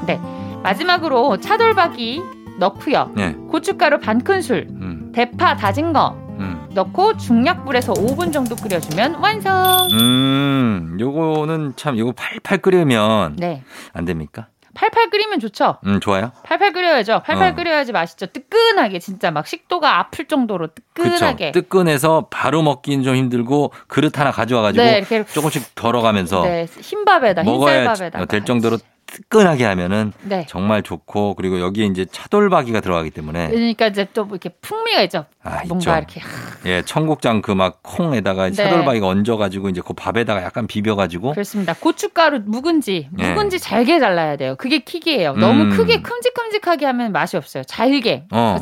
마지막으로 0.63 1.39
차돌박이 1.39 2.23
넣고요. 2.59 3.13
네. 3.15 3.33
고춧가루 3.51 4.01
반 4.01 4.23
큰술, 4.23 4.67
음. 4.71 5.13
대파 5.15 5.57
다진 5.57 5.93
거 5.93 6.17
음. 6.39 6.67
넣고 6.73 7.17
중약불에서 7.17 7.93
5분 7.95 8.33
정도 8.33 8.57
끓여주면 8.57 9.17
완성. 9.17 9.89
음. 9.93 10.97
요거는 10.99 11.75
참 11.77 11.99
요거 11.99 12.13
팔팔 12.13 12.59
끓이면 12.59 13.37
네. 13.37 13.63
안 13.93 14.05
됩니까? 14.05 14.49
팔팔 14.75 15.11
끓이면 15.11 15.41
좋죠. 15.41 15.79
음, 15.87 16.01
좋아요. 16.01 16.33
팔팔 16.45 16.73
끓여야죠. 16.73 17.23
팔팔 17.25 17.53
어. 17.53 17.55
끓여야지 17.55 17.93
맛있죠. 17.93 18.27
뜨끈하게 18.27 18.99
진짜 18.99 19.31
막 19.31 19.47
식도가 19.47 19.99
아플 19.99 20.27
정도로. 20.27 20.69
뜨끈하게. 20.75 21.53
뜨끈해서 21.53 22.29
바로 22.31 22.63
먹기는 22.63 23.05
좀 23.05 23.15
힘들고 23.17 23.73
그릇 23.87 24.19
하나 24.19 24.31
가져와 24.31 24.63
가지고 24.63 24.85
네, 24.85 25.05
조금씩 25.33 25.75
덜어가면서 25.75 26.43
네, 26.43 26.67
흰밥에다 26.81 27.45
먹어야 27.45 27.81
흰쌀밥에다 27.81 28.25
될 28.27 28.45
정도로 28.45 28.79
뜨끈하게 29.15 29.65
하면은 29.65 30.13
네. 30.23 30.45
정말 30.49 30.83
좋고 30.83 31.35
그리고 31.35 31.61
여기에 31.61 31.87
이제 31.87 32.05
차돌박이가 32.05 32.81
들어가기 32.81 33.11
때문에 33.11 33.49
그러니까 33.49 33.87
이제 33.87 34.09
또 34.13 34.27
이렇게 34.29 34.49
풍미가 34.61 35.03
있죠. 35.03 35.27
아, 35.45 35.63
뭔가 35.69 35.77
있죠. 35.77 35.91
이렇게 35.93 36.21
예, 36.67 36.83
청국장 36.83 37.41
그 37.41 37.55
막 37.55 37.81
콩에다가 37.85 38.47
네. 38.49 38.53
차돌박이가 38.53 39.07
얹어 39.07 39.37
가지고 39.37 39.69
이제 39.69 39.81
그 39.87 39.93
밥에다가 39.95 40.43
약간 40.43 40.67
비벼 40.67 40.97
가지고 40.97 41.31
그렇습니다. 41.33 41.73
고춧가루, 41.75 42.41
묵은지, 42.47 43.09
예. 43.19 43.31
묵은지 43.31 43.61
잘게 43.61 44.01
잘라야 44.01 44.37
돼요. 44.37 44.57
그게 44.57 44.81
킥이에요. 44.81 45.35
너무 45.35 45.63
음. 45.65 45.71
크게 45.71 46.03
큼직큼직하게 46.03 46.87
하면 46.87 47.13
맛이 47.13 47.37
없어요. 47.37 47.63
잘게. 47.63 48.25
어. 48.33 48.59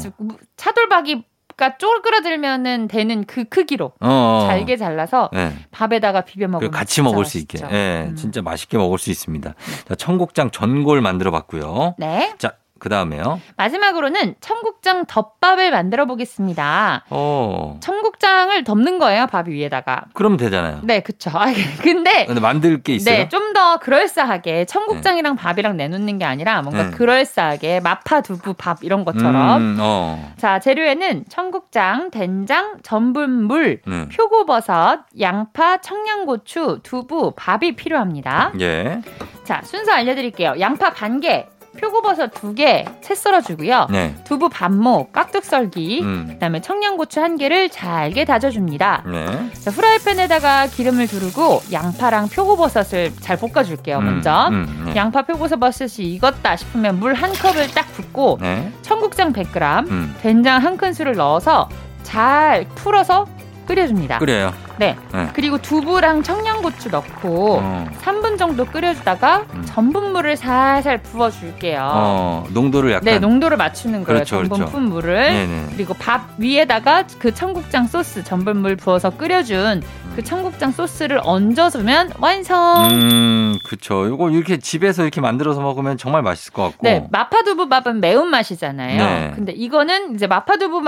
차돌박이 0.57 1.25
가 1.57 1.77
쪼그라들면은 1.77 2.89
되는 2.89 3.25
그 3.25 3.45
크기로 3.45 3.93
어, 4.01 4.09
어. 4.09 4.47
잘게 4.49 4.77
잘라서 4.77 5.31
예. 5.35 5.53
밥에다가 5.71 6.23
비벼 6.23 6.47
그 6.47 6.53
먹으면 6.53 6.71
같이 6.71 7.03
먹을 7.03 7.25
수 7.25 7.39
있게. 7.39 7.59
예. 7.71 8.07
음. 8.09 8.17
진짜 8.17 8.43
맛있게 8.43 8.79
먹을 8.79 8.99
수 8.99 9.11
있습니다. 9.11 9.55
자, 9.89 9.95
청국장 9.95 10.51
전골 10.51 11.01
만들어 11.01 11.31
봤고요. 11.31 11.95
네. 11.99 12.35
자, 12.39 12.55
그 12.83 12.89
다음에요. 12.89 13.41
마지막으로는 13.57 14.35
청국장 14.41 15.05
덮밥을 15.07 15.71
만들어 15.71 16.05
보겠습니다. 16.07 17.05
어. 17.11 17.79
청국장을 17.81 18.65
덮는 18.65 18.99
거예요, 18.99 19.29
밥 19.29 19.47
위에다가. 19.47 20.03
그러면 20.15 20.37
되잖아요. 20.37 20.81
네, 20.83 20.99
그쵸. 20.99 21.31
아, 21.33 21.45
근데 21.81 22.27
근데 22.27 22.41
만들 22.41 22.83
게 22.83 22.95
있어요? 22.95 23.15
네, 23.15 23.29
좀 23.29 23.53
더 23.53 23.77
그럴싸하게 23.77 24.65
청국장이랑 24.65 25.37
밥이랑 25.37 25.77
내놓는 25.77 26.19
게 26.19 26.25
아니라 26.25 26.63
뭔가 26.63 26.85
네. 26.85 26.91
그럴싸하게 26.91 27.81
마파 27.81 28.23
두부 28.23 28.55
밥 28.55 28.83
이런 28.83 29.05
것처럼. 29.05 29.61
음, 29.61 29.77
어. 29.79 30.33
자, 30.39 30.59
재료에는 30.59 31.27
청국장, 31.29 32.11
된장, 32.11 32.79
전분물, 32.83 33.83
네. 33.87 34.09
표고버섯, 34.09 35.01
양파, 35.21 35.77
청양고추, 35.83 36.81
두부, 36.83 37.35
밥이 37.37 37.77
필요합니다. 37.77 38.53
예. 38.61 39.03
자, 39.45 39.61
순서 39.65 39.93
알려드릴게요. 39.93 40.55
양파 40.59 40.91
반 40.95 41.21
개, 41.21 41.47
표고버섯 41.79 42.33
두 42.35 42.55
개, 42.55 42.85
채 43.01 43.15
썰어주고요. 43.15 43.89
네. 43.91 44.15
두부 44.25 44.49
반모, 44.51 45.09
깍둑 45.13 45.45
썰기, 45.45 46.03
음. 46.03 46.27
그다음에 46.31 46.61
청양고추 46.61 47.21
한 47.21 47.37
개를 47.39 47.71
잘게 47.71 48.25
다져줍니다. 48.25 49.05
네. 49.07 49.51
자, 49.61 49.71
프라이팬에다가 49.71 50.67
기름을 50.67 51.07
두르고 51.07 51.63
양파랑 51.73 52.29
표고버섯을 52.29 53.13
잘 53.21 53.37
볶아줄게요. 53.39 53.99
음, 53.99 54.05
먼저 54.05 54.49
음, 54.51 54.85
네. 54.87 54.97
양파 54.97 55.23
표고버섯이 55.23 56.07
익었다 56.15 56.57
싶으면 56.57 56.99
물 57.01 57.13
한 57.15 57.33
컵을 57.33 57.69
딱 57.75 57.87
붓고 57.93 58.39
네. 58.41 58.73
청국장 58.83 59.33
100g, 59.33 59.89
음. 59.91 60.15
된장 60.23 60.63
한 60.63 60.77
큰술을 60.77 61.15
넣어서 61.15 61.69
잘 62.03 62.67
풀어서 62.75 63.27
끓여줍니다. 63.67 64.19
끓여요. 64.19 64.53
네. 64.79 64.97
네. 65.13 65.29
그리고 65.35 65.59
두부랑 65.59 66.23
청양고추 66.23 66.89
넣고 66.91 67.59
어. 67.61 67.89
3분 68.01 68.39
정도 68.39 68.65
끓여주다가 68.65 69.45
음. 69.55 69.63
전분물을 69.65 70.37
살살 70.37 71.03
부어줄게요. 71.03 71.81
어, 71.93 72.47
농도를 72.51 72.91
약간 72.93 73.05
네, 73.05 73.19
농도를 73.19 73.57
맞추는 73.57 74.05
거예요. 74.05 74.19
그렇죠, 74.19 74.37
전분 74.37 74.59
그렇죠. 74.59 74.73
푼 74.73 74.83
물을. 74.85 75.15
네네. 75.15 75.67
그리고 75.73 75.95
밥 75.95 76.31
위에다가 76.39 77.05
그 77.19 77.33
청국장 77.35 77.87
소스 77.87 78.25
전분물 78.25 78.77
부어서 78.77 79.11
끓여준 79.11 79.83
그 80.15 80.23
청국장 80.23 80.73
소스를 80.73 81.21
얹어주면 81.23 82.13
완성. 82.19 82.91
음, 82.91 83.59
그쵸. 83.65 84.07
요거 84.07 84.31
이렇게 84.31 84.59
집에서 84.59 85.03
이렇게 85.03 85.21
만들어서 85.21 85.61
먹으면 85.63 85.97
정말 85.97 86.23
맛있을 86.23 86.53
것 86.53 86.63
같고. 86.65 86.79
네, 86.83 87.07
마파두부 87.11 87.69
밥은 87.69 88.01
매운 88.01 88.29
맛이잖아요. 88.29 88.99
네. 88.99 89.33
근데 89.35 89.53
이거는 89.53 90.15
이제 90.15 90.27
마파두부 90.27 90.83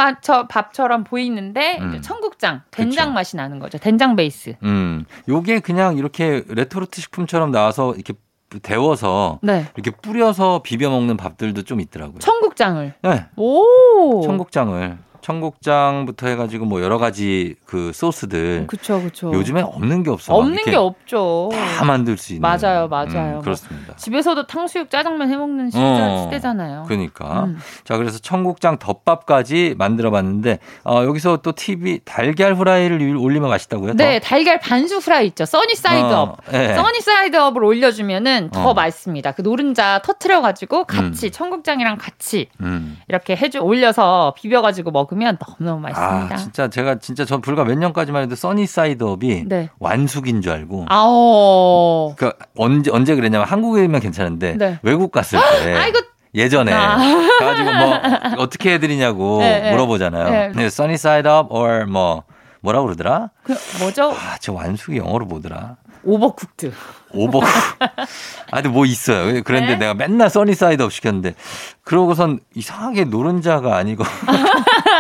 밥처럼 0.49 1.05
보이는데 1.05 1.79
음. 1.81 2.01
청국장, 2.03 2.63
된장 2.75 3.07
그쵸. 3.07 3.15
맛이 3.15 3.37
나는 3.37 3.59
거죠. 3.59 3.79
된장 3.79 4.17
베이스. 4.17 4.57
음, 4.63 5.05
요게 5.29 5.61
그냥 5.61 5.97
이렇게 5.97 6.43
레토르트 6.49 7.01
식품처럼 7.01 7.51
나와서 7.51 7.95
이렇게 7.95 8.15
데워서 8.63 9.39
네. 9.43 9.67
이렇게 9.75 9.91
뿌려서 9.91 10.61
비벼 10.63 10.91
먹는 10.91 11.17
밥들도 11.17 11.63
좀 11.63 11.81
있더라고요. 11.81 12.19
청국장을. 12.19 12.95
네. 13.03 13.27
오. 13.37 14.23
청국장을 14.25 14.99
청국장부터 15.25 16.27
해가지고 16.27 16.67
뭐 16.67 16.83
여러 16.83 16.99
가지 16.99 17.55
그 17.65 17.93
소스들 17.95 18.67
그쵸, 18.67 19.01
그쵸. 19.01 19.33
요즘에 19.33 19.63
없는 19.63 20.03
게 20.03 20.11
없어. 20.11 20.35
없는 20.35 20.65
게 20.65 20.77
없죠. 20.77 21.49
다 21.51 21.85
만들 21.87 22.19
수 22.19 22.35
있는. 22.35 22.43
맞아요, 22.43 22.89
맞아요. 22.89 23.37
음, 23.37 23.41
그렇습니다. 23.41 23.97
집에서도 23.97 24.47
탕수육 24.47 24.91
짜장면 24.91 25.31
해 25.31 25.37
먹는 25.37 25.71
시대, 25.71 25.83
어, 25.83 26.25
시대잖아요. 26.25 26.85
그러니까 26.87 27.45
음. 27.45 27.59
자 27.85 27.97
그래서 27.97 28.19
청국장 28.19 28.79
덮밥까지 28.79 29.77
만들어 29.79 30.11
봤는데 30.11 30.59
어, 30.85 31.03
여기서 31.05 31.39
또 31.39 31.53
TV 31.53 32.01
달걀 32.05 32.55
후라이를 32.55 33.17
올리면 33.17 33.49
맛있다고요? 33.49 33.95
네, 33.95 34.19
달걀 34.19 34.61
반숙 34.61 35.05
프라이 35.05 35.29
있죠. 35.29 35.47
sunny 35.47 35.75
side 35.75 36.05
어, 36.05 36.21
up. 36.21 36.37
네. 36.53 36.75
sunny 36.75 37.01
side 37.01 37.35
up을 37.37 37.65
올려주면은 37.65 38.51
더 38.51 38.71
어. 38.71 38.75
맛있습니다. 38.75 39.33
그 39.33 39.41
노른자 39.41 40.03
터트려가지고 40.05 40.85
같이 40.85 41.31
청국장이랑 41.31 41.97
같이 41.97 42.49
음. 42.61 42.99
이렇게 43.09 43.35
해주 43.35 43.61
올려서 43.61 44.35
비벼가지고 44.37 44.91
먹으면 44.91 45.14
너무너무 45.15 45.81
맛있습니다. 45.81 46.35
아 46.35 46.37
진짜 46.37 46.69
제가 46.69 46.97
진짜 46.97 47.25
전 47.25 47.41
불과 47.41 47.65
몇 47.65 47.79
년까지만 47.79 48.23
해도 48.23 48.35
sunny 48.35 48.67
side 48.67 49.11
up이 49.11 49.45
네. 49.47 49.71
완숙인 49.79 50.43
줄 50.43 50.53
알고. 50.53 50.87
아오. 50.89 52.15
그 52.17 52.33
언제 52.57 52.91
언제 52.91 53.15
그랬냐면 53.15 53.47
한국이면 53.47 54.01
괜찮은데 54.01 54.57
네. 54.57 54.79
외국 54.83 55.13
갔을 55.13 55.39
때 55.39 55.75
아이고 55.75 55.99
예전에 56.35 56.73
아. 56.73 56.97
가지고 57.39 57.73
뭐 57.73 58.01
어떻게 58.39 58.75
해드리냐고 58.75 59.39
네, 59.39 59.61
네. 59.61 59.71
물어보잖아요. 59.71 60.31
네. 60.31 60.53
네. 60.55 60.71
sunny 60.71 60.97
side 60.99 61.35
up 61.35 61.53
or 61.53 61.87
뭐 61.87 62.25
뭐라 62.61 62.81
그러더라? 62.81 63.31
그 63.43 63.55
뭐죠? 63.79 64.11
아, 64.11 64.39
저 64.41 64.55
완숙이 64.55 64.97
영어로 64.97 65.27
뭐더라? 65.27 65.77
overcooked. 66.05 66.73
over. 67.13 67.41
아, 67.41 68.55
근데 68.55 68.69
뭐 68.69 68.87
있어요. 68.87 69.43
그런데 69.43 69.73
네? 69.73 69.77
내가 69.77 69.95
맨날 69.95 70.31
sunny 70.31 70.59
side 70.59 70.81
up 70.81 70.93
시켰는데, 70.93 71.35
그러고선 71.83 72.41
이상하게 72.55 73.05
노른자가 73.05 73.77
아니고, 73.77 74.05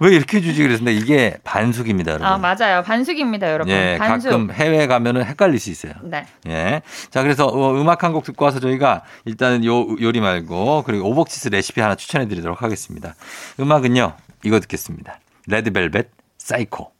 왜 0.00 0.14
이렇게 0.14 0.40
주지 0.40 0.62
그랬는데 0.62 0.92
이게 0.92 1.38
반숙입니다, 1.44 2.12
여러분. 2.12 2.26
아 2.26 2.38
맞아요. 2.38 2.82
반숙입니다, 2.82 3.50
여러분. 3.52 3.72
예, 3.72 3.96
반숙. 3.98 4.30
가끔 4.30 4.50
해외 4.52 4.86
가면은 4.86 5.24
헷갈릴 5.24 5.58
수 5.58 5.70
있어요. 5.70 5.92
네. 6.02 6.26
예. 6.48 6.82
자, 7.10 7.22
그래서 7.22 7.46
어, 7.46 7.72
음악 7.80 8.04
한 8.04 8.12
곡 8.12 8.24
듣고 8.24 8.44
와서 8.44 8.58
저희가 8.60 9.02
일단은 9.26 9.64
요 9.64 9.86
요리 10.00 10.20
말고 10.20 10.82
그리고 10.86 11.08
오복치스 11.10 11.48
레시피 11.48 11.80
하나 11.80 11.94
추천해 11.94 12.26
드리도록 12.28 12.62
하겠습니다. 12.62 13.14
음악은요. 13.60 14.14
이거 14.44 14.60
듣겠습니다. 14.60 15.18
레드벨벳 15.46 16.08
사이코. 16.38 16.92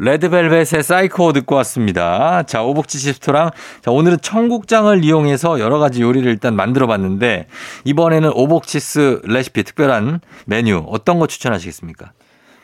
레드벨벳의 0.00 0.82
사이코 0.84 1.32
듣고 1.32 1.56
왔습니다. 1.56 2.44
자, 2.44 2.62
오복치스 2.62 3.14
스토랑 3.14 3.50
자, 3.82 3.90
오늘은 3.90 4.18
청국장을 4.22 5.02
이용해서 5.04 5.58
여러 5.58 5.78
가지 5.80 6.02
요리를 6.02 6.30
일단 6.30 6.54
만들어 6.54 6.86
봤는데 6.86 7.48
이번에는 7.84 8.30
오복치스 8.32 9.22
레시피 9.24 9.64
특별한 9.64 10.20
메뉴 10.46 10.84
어떤 10.88 11.18
거 11.18 11.26
추천하시겠습니까? 11.26 12.12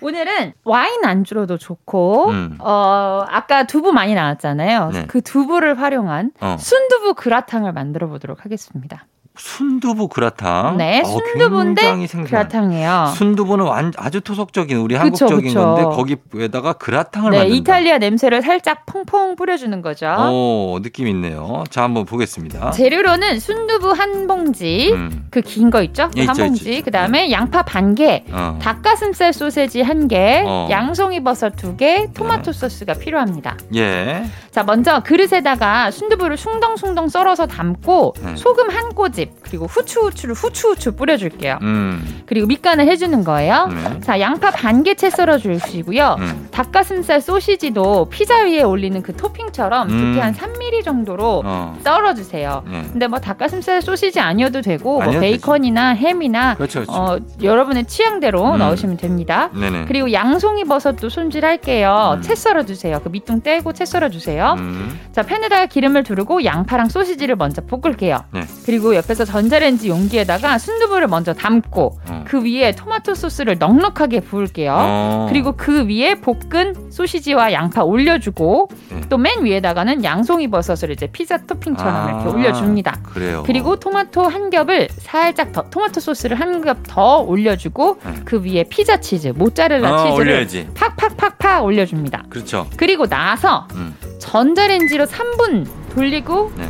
오늘은 0.04 0.52
와인 0.64 1.02
안주로도 1.02 1.56
좋고, 1.56 2.28
음. 2.28 2.58
어, 2.60 3.24
아까 3.26 3.64
두부 3.64 3.92
많이 3.92 4.14
나왔잖아요. 4.14 4.90
네. 4.90 5.06
그 5.06 5.22
두부를 5.22 5.80
활용한 5.80 6.32
어. 6.40 6.56
순두부 6.58 7.14
그라탕을 7.14 7.72
만들어 7.72 8.06
보도록 8.08 8.44
하겠습니다. 8.44 9.06
순두부 9.36 10.08
그라탕. 10.08 10.76
네, 10.76 11.00
어, 11.00 11.04
순두부인데. 11.06 12.06
그라탕이에요. 12.24 13.12
순두부는 13.16 13.64
완, 13.64 13.92
아주 13.96 14.20
토속적인 14.20 14.76
우리 14.76 14.94
한국적인 14.94 15.48
그쵸. 15.48 15.60
건데 15.60 15.82
거기에다가 15.82 16.74
그라탕을 16.74 17.30
네, 17.32 17.38
만든다. 17.38 17.56
이탈리아 17.56 17.98
냄새를 17.98 18.42
살짝 18.42 18.86
퐁퐁 18.86 19.34
뿌려주는 19.34 19.82
거죠. 19.82 20.06
오, 20.30 20.78
느낌 20.82 21.08
있네요. 21.08 21.64
자, 21.68 21.82
한번 21.82 22.04
보겠습니다. 22.04 22.70
재료로는 22.70 23.40
순두부 23.40 23.90
한 23.90 24.28
봉지, 24.28 24.92
음. 24.92 25.26
그긴 25.30 25.70
거 25.70 25.82
있죠? 25.82 26.10
예, 26.16 26.26
한 26.26 26.36
있죠, 26.36 26.44
봉지. 26.44 26.82
그 26.82 26.92
다음에 26.92 27.32
양파 27.32 27.62
반 27.62 27.96
개, 27.96 28.24
어. 28.30 28.58
닭가슴살 28.62 29.32
소세지 29.32 29.82
한 29.82 30.06
개, 30.06 30.44
어. 30.46 30.68
양송이 30.70 31.24
버섯 31.24 31.56
두 31.56 31.76
개, 31.76 32.08
토마토 32.14 32.52
소스가 32.52 32.94
필요합니다. 32.94 33.56
예. 33.74 34.24
자, 34.52 34.62
먼저 34.62 35.00
그릇에다가 35.02 35.90
순두부를 35.90 36.36
숭덩숭덩 36.36 37.08
썰어서 37.08 37.46
담고 37.46 38.14
네. 38.24 38.36
소금 38.36 38.70
한 38.70 38.90
꼬집, 38.94 39.23
그리고 39.42 39.66
후추 39.66 40.00
후추를 40.00 40.34
후추 40.34 40.70
후추 40.70 40.92
뿌려줄게요. 40.96 41.58
음. 41.62 42.22
그리고 42.26 42.46
밑간을 42.46 42.86
해주는 42.86 43.24
거예요. 43.24 43.66
네. 43.66 44.00
자, 44.00 44.20
양파 44.20 44.50
반개 44.50 44.94
채 44.94 45.10
썰어주시고요. 45.10 46.16
음. 46.18 46.48
닭가슴살 46.50 47.20
소시지도 47.20 48.08
피자 48.10 48.42
위에 48.44 48.62
올리는 48.62 49.02
그 49.02 49.14
토핑처럼 49.16 49.88
음. 49.88 49.98
두께 49.98 50.20
한 50.20 50.34
3mm 50.34 50.84
정도로 50.84 51.42
어. 51.44 51.78
썰어주세요. 51.82 52.64
예. 52.70 52.82
근데 52.92 53.06
뭐 53.06 53.18
닭가슴살 53.18 53.82
소시지 53.82 54.20
아니어도 54.20 54.60
되고 54.60 55.00
뭐 55.00 55.20
베이컨이나 55.20 55.94
햄이나 55.94 56.54
그렇죠, 56.54 56.80
그렇죠. 56.80 56.92
어, 56.92 57.18
여러분의 57.42 57.84
취향대로 57.86 58.52
음. 58.52 58.58
넣으시면 58.58 58.96
됩니다. 58.96 59.50
네네. 59.52 59.84
그리고 59.86 60.12
양송이 60.12 60.64
버섯도 60.64 61.08
손질할게요. 61.08 62.14
음. 62.16 62.22
채 62.22 62.34
썰어주세요. 62.34 63.00
그 63.02 63.08
밑둥 63.08 63.42
떼고 63.42 63.72
채 63.72 63.84
썰어주세요. 63.84 64.54
음. 64.58 65.00
자 65.12 65.22
팬에다가 65.22 65.66
기름을 65.66 66.02
두르고 66.04 66.44
양파랑 66.44 66.88
소시지를 66.88 67.36
먼저 67.36 67.62
볶을게요. 67.62 68.18
네. 68.32 68.42
그리고 68.64 68.94
옆에 68.94 69.13
서 69.14 69.24
전자레인지 69.24 69.88
용기에다가 69.88 70.58
순두부를 70.58 71.06
먼저 71.08 71.32
담고 71.34 71.98
어. 72.08 72.24
그 72.26 72.42
위에 72.44 72.72
토마토 72.72 73.14
소스를 73.14 73.56
넉넉하게 73.58 74.20
부을게요. 74.20 74.74
어. 74.76 75.26
그리고 75.28 75.52
그 75.56 75.86
위에 75.88 76.16
볶은 76.20 76.90
소시지와 76.90 77.52
양파 77.52 77.82
올려주고 77.84 78.68
네. 78.90 79.00
또맨 79.08 79.44
위에다가는 79.44 80.02
양송이 80.04 80.48
버섯을 80.50 80.90
이제 80.90 81.06
피자 81.06 81.36
토핑처럼 81.38 81.94
아, 81.94 82.10
이렇게 82.10 82.28
올려줍니다. 82.28 83.00
그래요. 83.04 83.42
그리고 83.46 83.76
토마토 83.76 84.22
한 84.22 84.50
겹을 84.50 84.88
살짝 84.98 85.52
더 85.52 85.62
토마토 85.70 86.00
소스를 86.00 86.38
한 86.40 86.62
겹 86.62 86.74
더 86.86 87.18
올려주고 87.18 87.98
네. 88.04 88.12
그 88.24 88.42
위에 88.44 88.64
피자 88.64 88.98
치즈 89.00 89.28
모짜렐라 89.36 89.92
어, 89.92 89.96
치즈를 90.10 90.32
올려야지. 90.32 90.68
팍팍팍팍 90.74 91.64
올려줍니다. 91.64 92.24
그렇죠. 92.28 92.66
그리고 92.76 93.06
나서 93.06 93.66
음. 93.74 93.94
전자레인지로 94.18 95.06
3분 95.06 95.66
돌리고 95.94 96.52
네. 96.56 96.68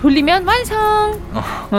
돌리면 0.00 0.46
완성. 0.46 1.20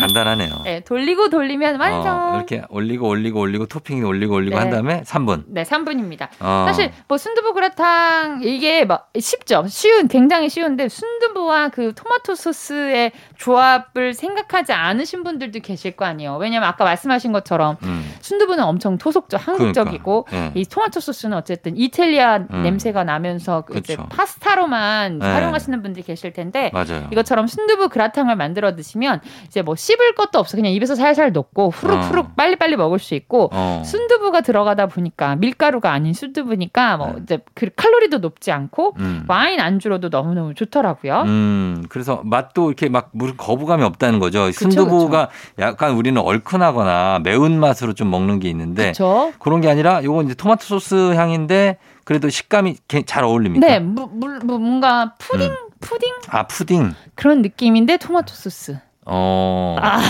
간단하네요. 0.00 0.60
네, 0.62 0.80
돌리고 0.80 1.30
돌리면 1.30 1.80
완성. 1.80 2.34
어, 2.34 2.36
이렇게 2.36 2.62
올리고 2.68 3.08
올리고 3.08 3.40
올리고 3.40 3.66
토핑 3.66 4.04
올리고 4.04 4.36
올리고 4.36 4.54
네. 4.54 4.60
한 4.60 4.70
다음에 4.70 5.02
3분. 5.02 5.44
네, 5.48 5.64
3분입니다. 5.64 6.28
어. 6.38 6.64
사실 6.68 6.92
뭐 7.08 7.18
순두부 7.18 7.54
그라탕 7.54 8.40
이게 8.42 8.84
막 8.84 9.10
쉽죠. 9.18 9.64
쉬운 9.66 10.06
굉장히 10.06 10.48
쉬운데 10.48 10.88
순두부와 10.88 11.70
그 11.70 11.92
토마토 11.92 12.36
소스의 12.36 13.10
조합을 13.36 14.14
생각하지 14.14 14.72
않으신 14.72 15.24
분들도 15.24 15.58
계실 15.60 15.96
거 15.96 16.04
아니에요. 16.04 16.36
왜냐면 16.36 16.68
아까 16.68 16.84
말씀하신 16.84 17.32
것처럼 17.32 17.78
음. 17.82 18.08
순두부는 18.20 18.62
엄청 18.62 18.96
토속적 18.96 19.44
한국적이고 19.44 20.24
그러니까. 20.24 20.52
예. 20.56 20.60
이 20.60 20.64
토마토 20.64 21.00
소스는 21.00 21.36
어쨌든 21.36 21.76
이탈리아 21.76 22.36
음. 22.52 22.62
냄새가 22.62 23.02
나면서 23.02 23.62
그. 23.62 23.82
파스타로만 24.10 25.18
네. 25.18 25.26
활용하시는 25.26 25.82
분들이 25.82 26.04
계실 26.04 26.32
텐데 26.32 26.70
맞아요. 26.72 27.07
이것처럼 27.12 27.46
순두부 27.46 27.88
그라탕을 27.88 28.36
만들어 28.36 28.74
드시면 28.76 29.20
이제 29.46 29.62
뭐 29.62 29.74
씹을 29.76 30.14
것도 30.14 30.38
없어 30.38 30.56
그냥 30.56 30.72
입에서 30.72 30.94
살살 30.94 31.32
녹고 31.32 31.70
후룩후룩 31.70 32.26
어. 32.26 32.30
빨리빨리 32.36 32.76
먹을 32.76 32.98
수 32.98 33.14
있고 33.14 33.50
어. 33.52 33.82
순두부가 33.84 34.40
들어가다 34.42 34.86
보니까 34.86 35.36
밀가루가 35.36 35.92
아닌 35.92 36.12
순두부니까 36.12 36.96
뭐 36.96 37.06
네. 37.08 37.20
이제 37.22 37.38
그 37.54 37.68
칼로리도 37.74 38.18
높지 38.18 38.52
않고 38.52 38.94
음. 38.98 39.24
와인 39.28 39.60
안주로도 39.60 40.08
너무너무 40.08 40.54
좋더라고요. 40.54 41.22
음, 41.26 41.84
그래서 41.88 42.20
맛도 42.24 42.68
이렇게 42.70 42.88
막 42.88 43.10
무슨 43.12 43.36
거부감이 43.36 43.82
없다는 43.84 44.18
거죠. 44.18 44.44
그쵸, 44.46 44.52
순두부가 44.52 45.28
약간 45.58 45.92
우리는 45.92 46.20
얼큰하거나 46.20 47.20
매운 47.22 47.58
맛으로 47.60 47.92
좀 47.92 48.10
먹는 48.10 48.38
게 48.40 48.48
있는데 48.50 48.82
그렇죠. 48.92 49.32
그런 49.38 49.60
게 49.60 49.68
아니라 49.70 50.02
요건 50.04 50.26
이제 50.26 50.34
토마토 50.34 50.64
소스 50.64 51.14
향인데 51.14 51.78
그래도 52.04 52.28
식감이 52.30 52.76
게- 52.88 53.02
잘 53.04 53.24
어울립니까? 53.24 53.66
네, 53.66 53.78
무, 53.80 54.08
물, 54.10 54.38
뭐 54.38 54.58
뭔가 54.58 55.14
푸딩 55.18 55.46
음. 55.50 55.56
푸딩 55.80 56.12
아, 56.30 56.46
푸딩. 56.46 56.94
그런 57.14 57.42
느낌인데 57.42 57.96
토마토 57.98 58.34
소스. 58.34 58.78
어. 59.10 59.76
아, 59.80 60.02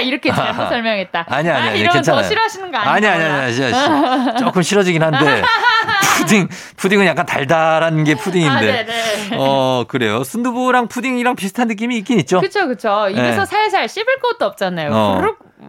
이렇게 0.00 0.32
잘못 0.32 0.68
설명했다. 0.70 1.26
아니야, 1.28 1.52
아니야, 1.52 1.54
아, 1.54 1.58
아니야, 1.58 1.72
이러면 1.74 1.92
괜찮아요. 1.94 2.22
더 2.22 2.28
싫어하시는 2.28 2.70
거 2.72 2.78
아니에요? 2.78 2.94
아니, 2.94 3.06
아니, 3.06 3.24
아니, 3.24 3.60
아니, 3.60 3.74
아니, 3.74 4.38
조금 4.40 4.62
싫어지긴 4.62 5.02
한데, 5.02 5.42
푸딩, 6.16 6.48
푸딩은 6.78 7.04
약간 7.04 7.26
달달한 7.26 8.02
게 8.04 8.14
푸딩인데. 8.14 8.56
아, 8.56 8.60
네네. 8.60 9.28
어, 9.32 9.84
그래요. 9.88 10.24
순두부랑 10.24 10.88
푸딩이랑 10.88 11.36
비슷한 11.36 11.68
느낌이 11.68 11.98
있긴 11.98 12.18
있죠. 12.20 12.40
그쵸, 12.40 12.66
그쵸. 12.66 13.08
입에서 13.10 13.40
네. 13.40 13.44
살살 13.44 13.88
씹을 13.90 14.20
것도 14.20 14.46
없잖아요. 14.46 14.90
어. 14.92 15.22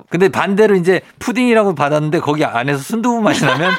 근데 0.10 0.30
반대로 0.30 0.76
이제 0.76 1.02
푸딩이라고 1.20 1.76
받았는데 1.76 2.22
거기 2.22 2.46
안에서 2.46 2.80
순두부 2.80 3.22
맛이 3.22 3.44
나면 3.46 3.74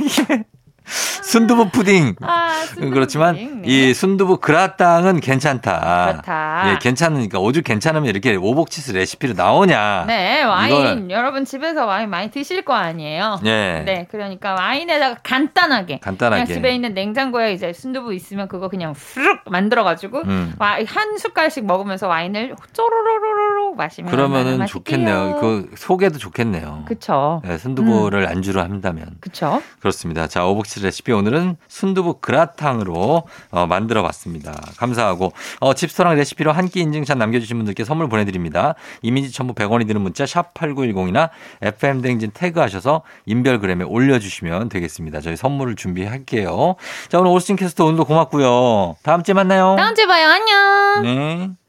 이게 0.00 0.44
순두부 1.22 1.70
푸딩. 1.70 2.16
아, 2.20 2.50
순두부 2.66 2.90
그렇지만 2.90 3.34
푸딩. 3.34 3.62
네. 3.62 3.68
이 3.68 3.94
순두부 3.94 4.38
그라탕은 4.38 5.20
괜찮다. 5.20 6.06
그렇다. 6.12 6.72
예, 6.72 6.78
괜찮으니까 6.80 7.38
오죽 7.38 7.64
괜찮으면 7.64 8.08
이렇게 8.08 8.34
오복치스 8.36 8.92
레시피로 8.92 9.34
나오냐. 9.34 10.04
네, 10.06 10.42
와인. 10.42 10.72
이걸- 10.74 11.10
여러분 11.10 11.44
집에서 11.44 11.86
와인 11.86 12.10
많이 12.10 12.30
드실 12.30 12.62
거 12.64 12.74
아니에요? 12.74 13.40
예. 13.44 13.82
네, 13.86 14.06
그러니까 14.10 14.54
와인에다가 14.54 15.16
간단하게. 15.22 16.00
간단하게. 16.00 16.44
그냥 16.44 16.56
집에 16.56 16.74
있는 16.74 16.94
냉장고에 16.94 17.52
이제 17.54 17.72
순두부 17.72 18.12
있으면 18.14 18.48
그거 18.48 18.68
그냥 18.68 18.92
후룩 18.96 19.40
만들어 19.46 19.84
가지고 19.84 20.22
음. 20.22 20.54
와, 20.58 20.76
한 20.86 21.16
숟갈씩 21.18 21.64
먹으면서 21.64 22.08
와인을 22.08 22.56
쪼로로로로 22.72 23.74
마시면 23.74 24.10
그러면은 24.10 24.66
좋겠네요. 24.66 25.38
그 25.40 25.70
속에도 25.76 26.18
좋겠네요. 26.18 26.84
그쵸. 26.86 27.40
네, 27.44 27.56
순두부를 27.58 28.28
안주로 28.28 28.60
한다면. 28.60 29.06
그쵸. 29.20 29.62
그렇습니다. 29.80 30.26
자, 30.26 30.44
오복치 30.44 30.81
레시피 30.82 31.12
오늘은 31.12 31.56
순두부 31.68 32.18
그라탕으로 32.20 33.22
어, 33.50 33.66
만들어 33.66 34.02
봤습니다. 34.02 34.52
감사하고 34.76 35.32
어, 35.60 35.74
집스토랑 35.74 36.14
레시피로 36.16 36.50
한 36.52 36.68
끼 36.72 36.80
인증샷 36.80 37.18
남겨주신 37.18 37.56
분들께 37.58 37.84
선물 37.84 38.08
보내드립니다. 38.08 38.74
이미지 39.02 39.30
첨부 39.30 39.52
100원이 39.54 39.86
드는 39.86 40.00
문자 40.00 40.24
샵 40.26 40.54
8910이나 40.54 41.28
FM댕진 41.60 42.30
태그하셔서 42.32 43.02
인별그램에 43.26 43.84
올려주시면 43.84 44.68
되겠습니다. 44.70 45.20
저희 45.20 45.36
선물을 45.36 45.76
준비할게요. 45.76 46.76
자, 47.08 47.18
오늘 47.18 47.30
오스틴 47.32 47.56
캐스터 47.56 47.84
오늘도 47.84 48.04
고맙고요. 48.06 48.96
다음 49.02 49.22
주에 49.22 49.34
만나요. 49.34 49.74
다음 49.76 49.94
주에 49.94 50.06
봐요. 50.06 50.28
안녕. 50.30 51.02
네. 51.02 51.61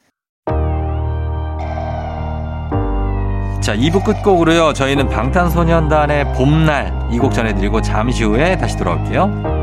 자, 3.63 3.75
2부 3.75 4.03
끝곡으로요. 4.03 4.73
저희는 4.73 5.07
방탄소년단의 5.07 6.33
봄날 6.33 6.91
이 7.11 7.17
곡 7.17 7.33
전해드리고 7.33 7.81
잠시 7.81 8.23
후에 8.25 8.57
다시 8.57 8.75
돌아올게요. 8.75 9.62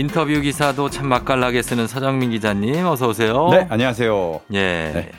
인터뷰 0.00 0.40
기사도 0.40 0.88
참 0.88 1.08
맛깔나게 1.08 1.60
쓰는 1.60 1.86
서정민 1.86 2.30
기자님 2.30 2.86
어서 2.86 3.08
오세요. 3.08 3.48
네, 3.50 3.66
안녕하세요. 3.68 4.40
예. 4.54 4.58
네. 4.94 5.10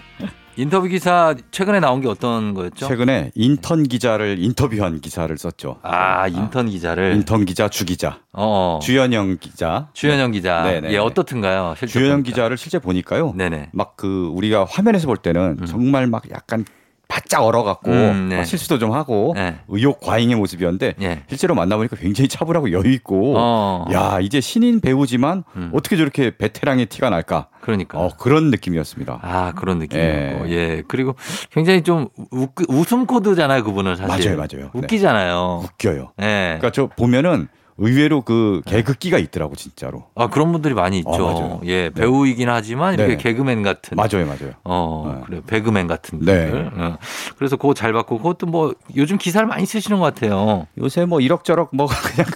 인터뷰 0.57 0.87
기사 0.87 1.35
최근에 1.51 1.79
나온 1.79 2.01
게 2.01 2.07
어떤 2.07 2.55
거였죠? 2.55 2.87
최근에 2.87 3.29
인턴 3.35 3.83
기자를 3.83 4.37
인터뷰한 4.39 4.99
기사를 4.99 5.37
썼죠. 5.37 5.77
아 5.83 6.27
인턴 6.27 6.67
기자를 6.67 7.13
인턴 7.13 7.45
기자, 7.45 7.69
주 7.69 7.85
기자, 7.85 8.21
어. 8.33 8.79
주현영 8.81 9.37
기자. 9.39 9.89
주현영 9.93 10.31
기자. 10.31 10.63
네네. 10.63 10.91
예, 10.93 10.97
어떻든가요? 10.97 11.75
실제 11.77 11.91
주현영 11.99 12.17
보니까. 12.17 12.29
기자를 12.29 12.57
실제 12.57 12.79
보니까요. 12.79 13.33
네네. 13.37 13.69
막 13.73 13.95
그 13.97 14.31
우리가 14.33 14.65
화면에서 14.67 15.05
볼 15.05 15.17
때는 15.17 15.57
음. 15.61 15.65
정말 15.67 16.07
막 16.07 16.23
약간 16.31 16.65
바짝 17.11 17.43
얼어갖고 17.43 17.91
음, 17.91 18.29
네. 18.29 18.37
막 18.37 18.45
실수도 18.45 18.79
좀 18.79 18.93
하고 18.93 19.33
네. 19.35 19.57
의욕 19.67 19.99
과잉의 19.99 20.37
모습이었는데 20.37 20.93
예. 21.01 21.23
실제로 21.27 21.53
만나보니까 21.55 21.97
굉장히 21.97 22.29
차분하고 22.29 22.71
여유 22.71 22.89
있고 22.93 23.33
어. 23.35 23.85
야 23.91 24.19
이제 24.21 24.39
신인 24.39 24.79
배우지만 24.79 25.43
음. 25.57 25.71
어떻게 25.73 25.97
저렇게 25.97 26.37
베테랑의 26.37 26.85
티가 26.85 27.09
날까 27.09 27.49
그러니까. 27.59 27.99
어, 27.99 28.11
그런 28.17 28.49
느낌이었습니다. 28.49 29.19
아 29.21 29.51
그런 29.57 29.79
느낌이었고 29.79 30.47
예. 30.47 30.51
예 30.51 30.83
그리고 30.87 31.15
굉장히 31.51 31.81
좀 31.81 32.07
우, 32.31 32.47
웃음 32.69 33.05
코드잖아요 33.05 33.65
그분은 33.65 33.97
사실 33.97 34.33
맞아요, 34.33 34.47
맞아요. 34.49 34.71
네. 34.73 34.79
웃기잖아요 34.79 35.63
웃겨요. 35.65 36.13
예 36.21 36.55
그러니까 36.59 36.71
저 36.71 36.87
보면은 36.87 37.49
의외로 37.77 38.21
그 38.21 38.61
개그기가 38.65 39.17
있더라고 39.17 39.55
진짜로. 39.55 40.05
아 40.15 40.27
그런 40.27 40.51
분들이 40.51 40.73
많이 40.73 40.99
있죠 40.99 41.59
아. 41.61 41.65
예 41.65 41.89
배우이긴 41.89 42.49
하지만 42.49 42.93
이렇게 42.93 43.11
네네. 43.17 43.23
개그맨 43.23 43.63
같은 43.63 43.95
맞아요, 43.95 44.25
맞아요. 44.25 44.53
어 44.63 45.15
네. 45.17 45.23
그래 45.25 45.41
배그맨 45.47 45.87
같은 45.87 46.19
네. 46.19 46.49
분들 46.49 46.71
어. 46.77 46.97
그래서 47.37 47.55
그거 47.55 47.73
잘 47.73 47.93
받고 47.93 48.17
그것도 48.17 48.45
뭐 48.47 48.73
요즘 48.95 49.17
기사를 49.17 49.45
많이 49.47 49.65
쓰시는 49.65 49.99
것 49.99 50.13
같아요 50.13 50.67
요새 50.77 51.05
뭐 51.05 51.19
이럭저럭 51.21 51.69
뭐 51.73 51.87
그냥 52.15 52.29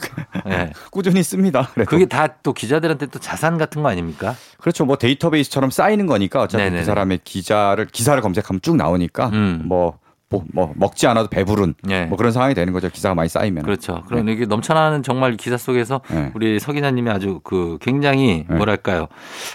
예 0.50 0.72
꾸준히 0.92 1.24
씁니다. 1.24 1.70
그래도. 1.74 1.90
그게 1.90 2.06
다 2.06 2.28
또 2.44 2.54
기자들한테 2.54 3.08
또 3.08 3.18
자산 3.20 3.58
같은 3.58 3.82
거 3.82 3.90
아닙니까 3.90 4.36
그렇죠. 4.60 4.86
뭐 4.86 4.98
데이터베이스처럼 4.98 5.70
쌓이는 5.72 6.06
거니까 6.06 6.42
어차피 6.42 6.64
네네네. 6.64 6.82
그 6.82 6.86
사람의 6.86 7.20
기자를 7.24 7.86
기사를 7.86 8.20
검색하면 8.22 8.62
쭉 8.62 8.76
나오니까 8.76 9.28
음. 9.30 9.62
뭐, 9.66 9.98
뭐, 10.30 10.44
뭐 10.54 10.74
먹지 10.76 11.06
않아도 11.08 11.28
배부른 11.30 11.76
예 11.90 12.06
뭐 12.08 12.18
그런 12.18 12.32
상황이 12.32 12.54
되는 12.56 12.74
거죠. 12.74 12.90
기사가 12.90 13.14
많이 13.16 13.30
쌓이면. 13.30 13.64
그렇죠. 13.64 14.04
그런 14.08 14.28
이게 14.28 14.46
넘쳐나는 14.46 15.04
정말 15.04 15.38
기사 15.38 15.56
속에서 15.58 16.02
네. 16.10 16.32
우리 16.34 16.60
서 16.60 16.72
기자님이 16.74 17.10
아주 17.12 17.40
그 17.44 17.78
굉장히 17.82 18.46
네. 18.50 18.56
뭐랄까요 18.56 19.08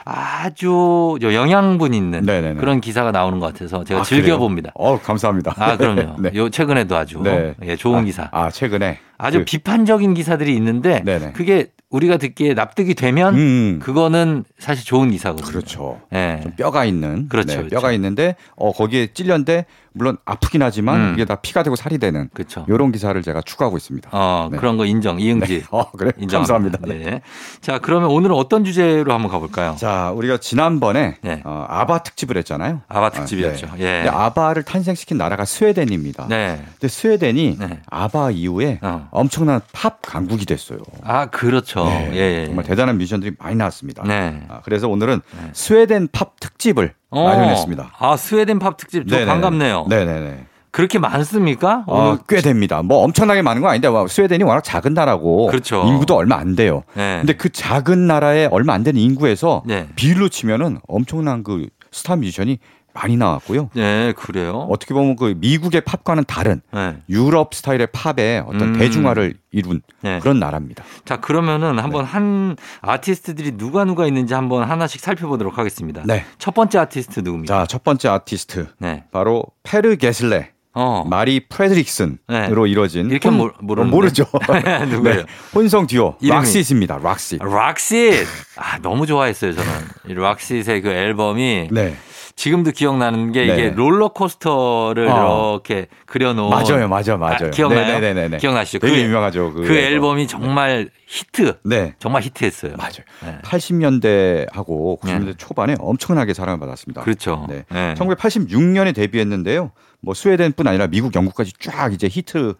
아주 0.04 1.18
영양분 1.22 1.94
있는 1.94 2.22
네네네. 2.24 2.60
그런 2.60 2.80
기사가 2.80 3.10
나오는 3.12 3.38
것 3.40 3.52
같아서 3.52 3.84
제가 3.84 4.00
아, 4.00 4.02
즐겨 4.04 4.38
봅니다. 4.38 4.72
그래요? 4.76 4.92
어, 4.94 5.00
감사합니다. 5.00 5.54
아 5.58 5.76
그럼요. 5.76 6.16
네. 6.22 6.30
요 6.34 6.48
최근에도 6.50 6.96
아주 6.96 7.20
네. 7.22 7.54
예, 7.62 7.76
좋은 7.76 8.00
아, 8.00 8.02
기사. 8.02 8.28
아, 8.32 8.50
최근에 8.50 8.98
아주 9.18 9.38
그- 9.40 9.44
비판적인 9.44 10.14
기사들이 10.14 10.54
있는데 10.56 11.02
네네. 11.04 11.32
그게 11.32 11.68
우리가 11.90 12.18
듣기에 12.18 12.54
납득이 12.54 12.94
되면 12.94 13.34
음. 13.34 13.78
그거는 13.82 14.44
사실 14.58 14.84
좋은 14.84 15.10
기사거든요. 15.10 15.48
그렇죠. 15.48 16.00
예. 16.14 16.38
좀 16.42 16.52
뼈가 16.52 16.84
있는 16.84 17.28
그렇죠, 17.28 17.48
네, 17.48 17.56
그렇죠. 17.58 17.74
뼈가 17.74 17.92
있는데 17.92 18.36
어 18.56 18.70
거기에 18.72 19.08
찔렸는데 19.12 19.66
물론 19.92 20.16
아프긴 20.24 20.62
하지만 20.62 21.00
음. 21.00 21.12
이게 21.14 21.24
다 21.24 21.36
피가 21.36 21.62
되고 21.62 21.76
살이 21.76 21.98
되는 21.98 22.28
그렇죠. 22.32 22.64
요런 22.68 22.92
기사를 22.92 23.20
제가 23.22 23.42
추구하고 23.42 23.76
있습니다. 23.76 24.10
어, 24.12 24.48
네. 24.50 24.58
그런 24.58 24.76
거 24.76 24.86
인정. 24.86 25.20
이응지읒. 25.20 25.64
어, 25.70 25.90
그래. 25.92 26.12
인정합니다. 26.18 26.78
감사합니다. 26.78 27.10
네. 27.10 27.22
자, 27.60 27.78
그러면 27.78 28.10
오늘은 28.10 28.34
어떤 28.34 28.64
주제로 28.64 29.12
한번 29.12 29.30
가볼까요? 29.30 29.76
자, 29.78 30.12
우리가 30.12 30.38
지난번에 30.38 31.16
네. 31.22 31.42
어, 31.44 31.66
아바 31.68 32.04
특집을 32.04 32.36
했잖아요. 32.38 32.82
아바 32.88 33.10
특집이었죠. 33.10 33.66
아, 33.66 33.74
예. 33.78 34.02
근데 34.02 34.08
아바를 34.10 34.62
탄생시킨 34.62 35.18
나라가 35.18 35.44
스웨덴입니다. 35.44 36.26
네. 36.28 36.62
근데 36.72 36.88
스웨덴이 36.88 37.56
네. 37.58 37.80
아바 37.90 38.30
이후에 38.32 38.78
어. 38.82 39.08
엄청난 39.10 39.60
팝 39.72 40.00
강국이 40.02 40.46
됐어요. 40.46 40.78
아, 41.02 41.26
그렇죠. 41.26 41.84
네, 41.84 42.10
예, 42.14 42.18
예. 42.42 42.46
정말 42.46 42.64
대단한 42.64 42.96
뮤지션들이 42.98 43.34
많이 43.38 43.56
나왔습니다. 43.56 44.04
네. 44.04 44.42
아, 44.48 44.60
그래서 44.64 44.88
오늘은 44.88 45.20
네. 45.42 45.50
스웨덴 45.52 46.08
팝 46.12 46.38
특집을 46.38 46.94
어. 47.10 47.24
마련했습니다. 47.24 47.92
아, 47.98 48.16
스웨덴 48.16 48.58
팝 48.58 48.76
특집 48.76 49.06
좀 49.08 49.18
네네네. 49.18 49.26
반갑네요. 49.30 49.86
네네네. 49.88 50.46
그렇게 50.70 51.00
많습니까? 51.00 51.82
어, 51.88 52.10
오늘 52.10 52.18
꽤 52.28 52.40
됩니다. 52.40 52.80
뭐 52.82 52.98
엄청나게 53.02 53.42
많은 53.42 53.60
건 53.60 53.70
아닌데 53.70 53.88
와, 53.88 54.06
스웨덴이 54.06 54.44
워낙 54.44 54.62
작은 54.62 54.94
나라고 54.94 55.48
그렇죠. 55.48 55.82
인구도 55.84 56.14
얼마 56.14 56.36
안 56.36 56.54
돼요. 56.54 56.84
네. 56.94 57.18
근데 57.18 57.32
그 57.32 57.50
작은 57.50 58.06
나라에 58.06 58.46
얼마 58.52 58.74
안 58.74 58.84
되는 58.84 59.00
인구에서 59.00 59.64
네. 59.66 59.88
비율로 59.96 60.28
치면은 60.28 60.78
엄청난 60.86 61.42
그 61.42 61.66
스타 61.90 62.14
뮤지션이 62.14 62.60
많이 62.92 63.16
나왔고요. 63.16 63.70
네, 63.74 64.12
그래요. 64.16 64.66
어떻게 64.70 64.94
보면 64.94 65.16
그 65.16 65.34
미국의 65.36 65.82
팝과는 65.82 66.24
다른 66.26 66.60
네. 66.72 66.96
유럽 67.08 67.54
스타일의 67.54 67.88
팝의 67.92 68.40
어떤 68.46 68.74
음. 68.74 68.78
대중화를 68.78 69.34
이룬 69.52 69.80
네. 70.02 70.18
그런 70.20 70.38
나라입니다. 70.40 70.84
자, 71.04 71.16
그러면은 71.18 71.76
네. 71.76 71.82
한번 71.82 72.04
한 72.04 72.56
아티스트들이 72.80 73.56
누가 73.56 73.84
누가 73.84 74.06
있는지 74.06 74.34
한번 74.34 74.68
하나씩 74.68 75.00
살펴보도록 75.00 75.58
하겠습니다. 75.58 76.02
네. 76.04 76.24
첫 76.38 76.54
번째 76.54 76.78
아티스트 76.78 77.20
누굽니까? 77.20 77.54
자, 77.60 77.66
첫 77.66 77.84
번째 77.84 78.08
아티스트 78.08 78.66
네. 78.78 79.04
바로 79.12 79.44
페르 79.62 79.96
게슬레, 79.96 80.50
어. 80.72 81.04
마리 81.08 81.40
프레드릭슨으로 81.48 82.66
이루어진 82.66 83.10
이렇게 83.10 83.28
혼- 83.28 83.50
모르- 83.60 83.84
모르죠. 83.84 84.24
누구예요? 84.88 85.16
네. 85.16 85.24
혼성 85.54 85.86
듀오 85.86 86.16
이름이? 86.20 86.36
락시스입니다. 86.38 86.98
락시. 86.98 87.38
락싯. 87.40 88.26
아, 88.56 88.78
너무 88.78 89.06
좋아했어요, 89.06 89.52
저는. 89.54 89.70
이 90.08 90.14
락싯의 90.14 90.80
그 90.82 90.88
앨범이 90.90 91.68
네. 91.72 91.96
지금도 92.40 92.70
기억나는 92.70 93.32
게 93.32 93.44
이게 93.44 93.54
네. 93.54 93.70
롤러코스터를 93.72 95.08
어. 95.08 95.52
이렇게 95.62 95.88
그려놓은 96.06 96.48
맞아요, 96.48 96.88
맞아, 96.88 97.18
맞아요. 97.18 97.36
아, 97.48 97.50
기억나요? 97.50 97.98
네네네네. 98.00 98.38
기억나시죠? 98.38 98.78
되게 98.78 98.96
그- 98.96 99.02
유명하죠. 99.02 99.52
그, 99.52 99.60
그 99.64 99.76
앨범이 99.76 100.26
정말 100.26 100.88
히트. 101.06 101.58
네. 101.64 101.94
정말 101.98 102.22
히트했어요. 102.22 102.76
맞아요. 102.78 103.04
네. 103.26 103.38
80년대하고 103.42 104.98
90년대 105.02 105.26
네. 105.26 105.32
초반에 105.36 105.74
엄청나게 105.78 106.32
사랑을 106.32 106.58
받았습니다. 106.60 107.02
그렇죠. 107.02 107.44
네. 107.46 107.64
네. 107.68 107.92
1986년에 107.98 108.94
데뷔했는데요. 108.94 109.72
뭐 110.02 110.14
스웨덴뿐 110.14 110.66
아니라 110.66 110.86
미국, 110.86 111.14
영국까지 111.14 111.52
쫙 111.60 111.92
이제 111.92 112.08
히트하는 112.10 112.54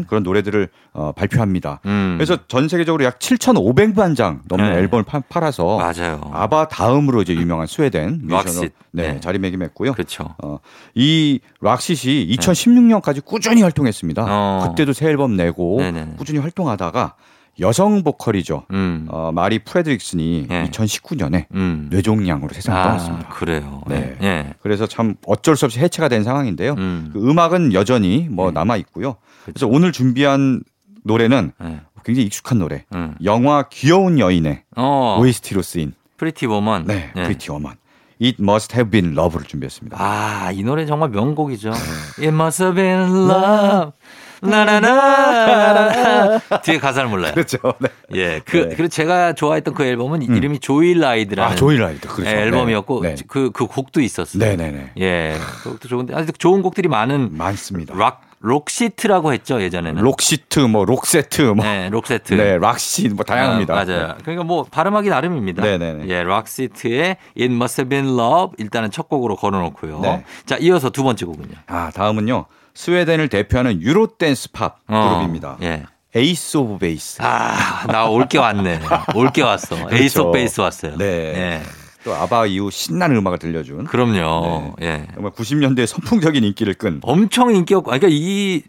네. 0.00 0.04
그런 0.08 0.22
노래들을 0.22 0.68
어, 0.92 1.12
발표합니다. 1.12 1.80
음. 1.84 2.14
그래서 2.16 2.38
전 2.48 2.68
세계적으로 2.68 3.04
약 3.04 3.18
7,500만 3.18 4.16
장 4.16 4.40
넘는 4.48 4.70
네. 4.72 4.78
앨범을 4.78 5.04
파- 5.04 5.20
팔아서 5.20 5.76
맞아요. 5.78 6.20
아바 6.32 6.68
다음으로 6.68 7.20
이제 7.22 7.34
유명한 7.34 7.66
스웨덴 7.66 8.20
뮤지션으로. 8.24 8.70
네, 8.92 9.12
네. 9.12 9.20
자리매김했고요. 9.20 9.92
그렇죠. 9.92 10.34
어, 10.42 10.58
이 10.94 11.40
락싯이 11.60 12.34
2016년까지 12.36 13.24
꾸준히 13.24 13.62
활동했습니다. 13.62 14.24
어. 14.26 14.68
그때도 14.70 14.92
새 14.94 15.06
앨범 15.08 15.36
내고 15.36 15.76
네네네. 15.80 16.14
꾸준히 16.16 16.38
활동하다가 16.38 17.14
여성 17.60 18.02
보컬이죠. 18.02 18.64
음. 18.70 19.06
어, 19.08 19.30
마리 19.32 19.58
프레드릭슨이 19.58 20.46
네. 20.48 20.70
2019년에 20.70 21.46
음. 21.54 21.88
뇌종양으로 21.90 22.52
세상을 22.52 22.80
아, 22.80 22.84
떠났습니다. 22.84 23.28
그래요. 23.28 23.82
네. 23.86 24.16
네. 24.18 24.26
예. 24.26 24.54
그래서 24.62 24.86
참 24.86 25.14
어쩔 25.26 25.56
수 25.56 25.66
없이 25.66 25.78
해체가 25.78 26.08
된 26.08 26.24
상황인데요. 26.24 26.74
음. 26.78 27.10
그 27.12 27.30
음악은 27.30 27.72
여전히 27.72 28.28
뭐 28.30 28.46
네. 28.46 28.54
남아 28.54 28.76
있고요. 28.78 29.16
그래서 29.44 29.66
오늘 29.66 29.92
준비한 29.92 30.62
노래는 31.04 31.52
네. 31.60 31.80
굉장히 32.04 32.26
익숙한 32.26 32.58
노래. 32.58 32.84
음. 32.94 33.14
영화 33.24 33.64
귀여운 33.70 34.18
여인의 34.18 34.62
어. 34.76 35.18
OST로 35.20 35.62
쓰인 35.62 35.92
Pretty 36.16 36.46
Woman. 36.46 36.84
네, 36.86 37.12
Pretty 37.14 37.50
Woman. 37.50 37.76
It 38.22 38.36
Must 38.38 38.74
Have 38.74 38.90
Been 38.90 39.16
Love를 39.16 39.46
준비했습니다. 39.46 39.96
아, 39.98 40.52
이 40.52 40.62
노래 40.62 40.84
정말 40.84 41.08
명곡이죠. 41.08 41.70
It 42.18 42.28
must 42.28 42.62
have 42.62 42.74
been 42.74 43.30
love. 43.30 43.92
나나나. 44.40 46.38
뒤에 46.62 46.78
가사를 46.78 47.08
몰라요. 47.08 47.32
그렇죠. 47.34 47.58
네. 47.78 47.88
예. 48.14 48.40
그, 48.44 48.56
네. 48.56 48.68
그리고 48.76 48.88
제가 48.88 49.34
좋아했던 49.34 49.74
그 49.74 49.84
앨범은 49.84 50.22
음. 50.22 50.36
이름이 50.36 50.60
Joyride라는 50.60 51.52
아, 51.52 51.56
Joyride. 51.56 52.08
그렇죠. 52.08 52.30
예, 52.30 52.42
앨범이었고 52.42 53.02
네. 53.02 53.16
그, 53.28 53.50
그 53.52 53.66
곡도 53.66 54.00
있었어요. 54.00 54.42
네, 54.42 54.56
네, 54.56 54.70
네. 54.70 54.90
예. 54.98 55.36
그것도 55.62 55.88
좋은데 55.88 56.14
아직 56.14 56.38
좋은 56.38 56.62
곡들이 56.62 56.88
많은 56.88 57.36
많습니다. 57.36 57.94
락, 57.94 58.22
록시트라고 58.40 59.34
했죠, 59.34 59.60
예전에는. 59.60 60.02
록시트, 60.02 60.60
뭐 60.60 60.86
록세트, 60.86 61.42
뭐 61.42 61.64
네, 61.64 61.90
록세트. 61.90 62.34
네, 62.34 62.56
락시 62.56 63.10
뭐 63.10 63.24
다양합니다. 63.24 63.74
아, 63.74 63.84
맞아요. 63.84 64.14
그러니까 64.22 64.44
뭐 64.44 64.64
발음하기 64.64 65.10
나름입니다. 65.10 65.62
네네네. 65.62 66.08
예, 66.08 66.22
락시트의 66.22 67.16
It 67.38 67.52
Must 67.52 67.82
Have 67.82 67.88
Been 67.90 68.18
Love 68.18 68.54
일단은 68.56 68.90
첫 68.90 69.08
곡으로 69.10 69.36
걸어놓고요. 69.36 70.00
네. 70.00 70.24
자, 70.46 70.56
이어서 70.56 70.88
두 70.88 71.02
번째 71.02 71.26
곡은요. 71.26 71.54
아, 71.66 71.90
다음은요. 71.94 72.46
스웨덴을 72.74 73.28
대표하는 73.28 73.82
유로 73.82 74.06
댄스 74.18 74.52
팝 74.52 74.78
어, 74.88 75.08
그룹입니다. 75.10 75.58
예. 75.62 75.84
Ace 76.14 76.56
of 76.56 76.78
Base. 76.78 77.18
아, 77.22 77.84
나 77.86 78.08
올 78.08 78.26
게 78.26 78.38
왔네. 78.38 78.80
올 79.14 79.30
게 79.30 79.42
왔어. 79.42 79.76
Ace 79.92 80.18
of 80.20 80.32
Base 80.32 80.60
왔어요. 80.60 80.96
네. 80.96 81.04
예. 81.06 81.62
또 82.04 82.14
아바 82.14 82.46
이후 82.46 82.70
신나는 82.70 83.16
음악을 83.16 83.38
들려준 83.38 83.84
그럼요. 83.84 84.74
예. 84.82 85.06
정말 85.14 85.32
90년대 85.32 85.86
선풍적인 85.86 86.42
인기를 86.44 86.74
끈 86.74 86.98
엄청 87.02 87.54
인기였고, 87.54 87.84
그러니까 87.90 88.08
이 88.10 88.62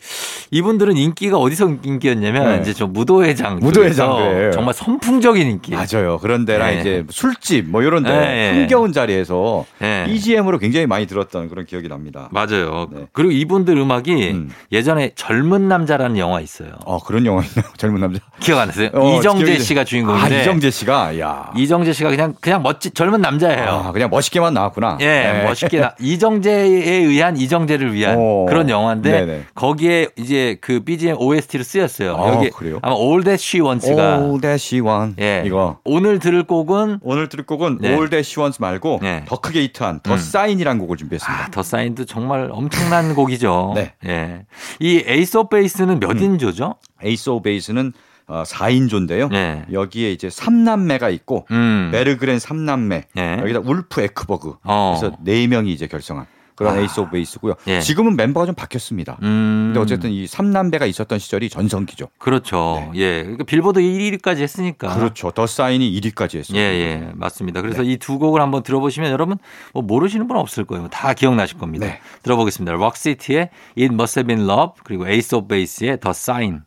이분들은 0.51 0.97
인기가 0.97 1.37
어디서 1.37 1.77
인기였냐면 1.83 2.55
네. 2.57 2.61
이제 2.61 2.73
저 2.73 2.87
무도회장, 2.87 3.59
무도회장. 3.59 4.51
정말 4.53 4.73
선풍적인 4.73 5.47
인기. 5.49 5.71
맞아요. 5.71 6.17
그런 6.19 6.43
데랑 6.45 6.69
네. 6.71 6.79
이제 6.81 7.05
술집 7.09 7.69
뭐 7.69 7.81
이런 7.83 8.03
데 8.03 8.09
네. 8.11 8.53
흥겨운 8.53 8.91
자리에서 8.91 9.65
네. 9.79 10.03
BGM으로 10.07 10.57
굉장히 10.59 10.85
많이 10.87 11.07
들었던 11.07 11.47
그런 11.49 11.65
기억이 11.65 11.87
납니다. 11.87 12.27
맞아요. 12.31 12.87
네. 12.91 13.05
그리고 13.13 13.31
이분들 13.31 13.77
음악이 13.77 14.31
음. 14.31 14.49
예전에 14.71 15.11
젊은 15.15 15.67
남자라는 15.69 16.17
영화 16.17 16.41
있어요. 16.41 16.71
어, 16.85 16.99
그런 17.01 17.25
영화 17.25 17.43
있나요? 17.43 17.71
젊은 17.77 18.01
남자. 18.01 18.19
기억 18.41 18.59
안 18.59 18.67
나세요? 18.67 18.89
어, 18.93 19.17
이정재 19.19 19.45
기억이- 19.45 19.59
씨가 19.61 19.83
주인공인데 19.85 20.37
아, 20.37 20.41
이정재 20.41 20.69
씨가 20.71 21.19
야. 21.19 21.51
이정재 21.55 21.93
씨가 21.93 22.09
그냥 22.09 22.33
그냥 22.41 22.61
멋진 22.61 22.91
젊은 22.93 23.20
남자예요. 23.21 23.69
아, 23.69 23.91
그냥 23.91 24.09
멋있게만 24.09 24.53
나왔구나. 24.53 24.97
예, 25.01 25.05
네. 25.05 25.43
멋있게 25.43 25.79
나, 25.79 25.95
이정재에 26.01 26.95
의한 27.05 27.37
이정재를 27.37 27.93
위한 27.93 28.17
오. 28.17 28.45
그런 28.47 28.69
영화인데 28.69 29.11
네네. 29.11 29.41
거기에 29.55 30.07
이제 30.17 30.57
그 30.61 30.81
BGM 30.83 31.17
OST로 31.17 31.63
쓰였어요. 31.63 32.15
아, 32.17 32.35
여기 32.35 32.49
그래요? 32.49 32.79
아마 32.81 32.95
All 32.95 33.23
That 33.23 33.41
She 33.43 33.61
Wants가 33.65 34.17
All 34.19 34.41
That 34.41 34.61
She 34.61 34.81
Want. 34.81 35.21
예. 35.21 35.43
이거. 35.45 35.77
오늘 35.83 36.19
들을 36.19 36.43
곡은 36.43 36.99
오늘 37.01 37.29
들을 37.29 37.45
곡은 37.45 37.79
네. 37.81 37.89
All 37.89 38.09
That 38.09 38.27
She 38.27 38.41
Wants 38.41 38.61
말고 38.61 38.99
네. 39.01 39.23
더 39.27 39.39
크게 39.39 39.61
히트한 39.63 40.01
The 40.03 40.13
음. 40.13 40.17
Sign이라는 40.17 40.79
곡을 40.81 40.97
준비했습니다. 40.97 41.43
아, 41.45 41.47
The 41.51 41.63
Sign도 41.63 42.05
정말 42.05 42.49
엄청난 42.51 43.13
곡이죠. 43.15 43.73
네. 43.75 43.93
예. 44.05 44.45
이 44.79 45.03
Ace 45.05 45.37
of 45.37 45.55
Base는 45.55 45.99
몇 45.99 46.11
음. 46.11 46.17
인조죠? 46.21 46.75
Ace 47.03 47.29
of 47.29 47.43
Base는 47.43 47.93
어, 48.31 48.43
4인조인데요. 48.43 49.29
네. 49.29 49.65
여기에 49.71 50.13
이제 50.13 50.29
3남매가 50.29 51.13
있고 51.15 51.45
음. 51.51 51.89
베르그렌 51.91 52.37
3남매 52.37 53.03
예. 53.17 53.37
여기다 53.41 53.59
울프 53.59 54.01
에크버그 54.01 54.55
어. 54.63 54.97
그래서 54.97 55.17
네 55.21 55.45
명이 55.47 55.73
이제 55.73 55.87
결성한 55.87 56.25
그런 56.55 56.77
아. 56.77 56.79
Ace 56.79 56.99
of 57.01 57.11
Base고요. 57.11 57.55
예. 57.67 57.81
지금은 57.81 58.15
멤버가 58.15 58.45
좀 58.45 58.55
바뀌었습니다. 58.55 59.17
음. 59.23 59.71
근데 59.73 59.79
어쨌든 59.79 60.11
이 60.11 60.25
3남매가 60.25 60.87
있었던 60.87 61.19
시절이 61.19 61.49
전성기죠. 61.49 62.07
그렇죠. 62.19 62.91
예. 62.95 63.21
그러니까 63.23 63.43
빌보드 63.43 63.79
1위까지 63.81 64.37
했으니까. 64.39 64.93
네. 64.93 64.99
그렇죠. 64.99 65.31
The 65.31 65.45
Sign이 65.47 65.91
1위까지 65.99 66.37
했어요. 66.37 66.57
예, 66.57 66.61
예, 66.61 67.11
맞습니다. 67.15 67.61
그래서 67.61 67.81
네. 67.81 67.93
이두 67.93 68.19
곡을 68.19 68.39
한번 68.41 68.63
들어보시면 68.63 69.11
여러분 69.11 69.39
뭐 69.73 69.81
모르시는 69.81 70.27
분 70.27 70.37
없을 70.37 70.63
거예요. 70.63 70.87
다 70.89 71.13
기억나실 71.13 71.57
겁니다. 71.57 71.87
네. 71.87 71.99
들어보겠습니다. 72.23 72.73
록시티의 72.73 73.49
It 73.77 73.93
Must 73.93 74.19
Have 74.19 74.27
Been 74.27 74.49
Love 74.49 74.81
그리고 74.83 75.09
Ace 75.09 75.35
of 75.35 75.47
Base의 75.47 75.99
The 75.99 76.11
Sign. 76.11 76.61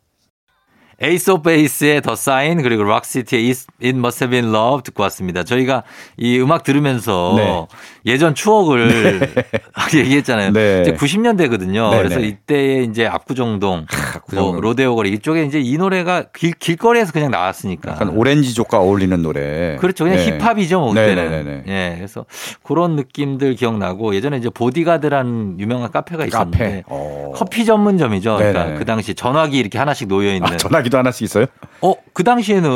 Ace 1.01 1.31
of 1.31 1.49
Base의 1.49 2.01
The 2.01 2.13
Sign 2.13 2.61
그리고 2.63 2.83
록시티의 2.83 3.49
It 3.83 3.97
Must 3.97 4.23
Have 4.23 4.29
Been 4.39 4.53
Love 4.55 4.83
듣고 4.83 5.03
왔습니다. 5.03 5.43
저희가 5.43 5.83
이 6.17 6.39
음악 6.39 6.63
들으면서 6.63 7.33
네. 7.37 7.67
예전 8.05 8.33
추억을 8.33 9.19
얘기했잖아요. 9.93 10.51
네. 10.53 10.81
이제 10.81 10.93
90년대거든요. 10.93 11.91
네, 11.91 11.97
그래서 11.97 12.19
네. 12.19 12.27
이때에 12.27 12.83
이제 12.83 13.05
압구정동, 13.07 13.85
압구정동. 14.15 14.51
뭐 14.53 14.61
로데오 14.61 14.95
거리 14.95 15.11
이쪽에 15.13 15.43
이제 15.43 15.59
이 15.59 15.77
노래가 15.77 16.25
길, 16.33 16.53
길거리에서 16.53 17.11
그냥 17.11 17.31
나왔으니까. 17.31 17.91
약간 17.91 18.09
오렌지족과 18.09 18.79
어울리는 18.79 19.21
노래. 19.21 19.75
그렇죠. 19.81 20.05
그냥 20.05 20.19
네. 20.19 20.37
힙합이죠, 20.37 20.79
뭐 20.79 20.89
그때는. 20.93 21.63
예, 21.67 21.93
그래서 21.97 22.25
그런 22.63 22.95
느낌들 22.95 23.55
기억나고 23.55 24.15
예전에 24.15 24.37
이제 24.37 24.49
보디가드라는 24.49 25.59
유명한 25.59 25.91
카페가 25.91 26.25
있었는데 26.25 26.57
카페. 26.57 26.83
어. 26.87 27.31
커피 27.35 27.65
전문점이죠. 27.65 28.37
그러니까. 28.37 28.73
그 28.75 28.85
당시 28.85 29.13
전화기 29.13 29.57
이렇게 29.57 29.77
하나씩 29.77 30.07
놓여 30.07 30.33
있는. 30.33 30.47
아, 30.47 30.57
전화기도 30.85 30.97
하나씩 30.97 31.23
있어요? 31.23 31.45
어, 31.81 31.93
그 32.13 32.23
당시에는 32.23 32.69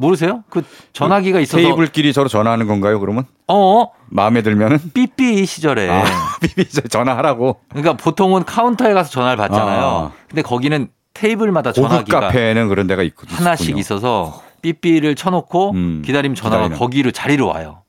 모르세요? 0.00 0.44
그 0.50 0.62
전화기가 0.92 1.40
있어서 1.40 1.56
테이블끼리 1.58 2.12
서로 2.12 2.28
전화하는 2.28 2.66
건가요, 2.66 3.00
그러면? 3.00 3.24
어, 3.48 3.86
마음에 4.08 4.42
들면은? 4.42 4.78
삐삐 4.92 5.46
시절에 5.46 5.88
아, 5.88 6.04
비비 6.42 6.68
전화하라고. 6.88 7.60
그러니까 7.70 7.94
보통은 7.96 8.44
카운터에 8.44 8.92
가서 8.92 9.10
전화를 9.10 9.36
받잖아요. 9.36 9.84
아. 9.84 10.12
근데 10.28 10.42
거기는 10.42 10.88
테이블마다 11.14 11.72
전화기가 11.72 12.20
카페에는 12.20 12.68
그런 12.68 12.86
데가 12.86 13.02
있, 13.02 13.14
하나씩. 13.26 13.78
있어서 13.78 14.42
삐삐를 14.62 15.14
쳐놓고 15.14 15.70
음, 15.72 16.02
기다리면 16.04 16.34
전화가 16.34 16.64
기다리면. 16.64 16.78
거기로 16.78 17.10
자리로 17.10 17.48
와요. 17.48 17.81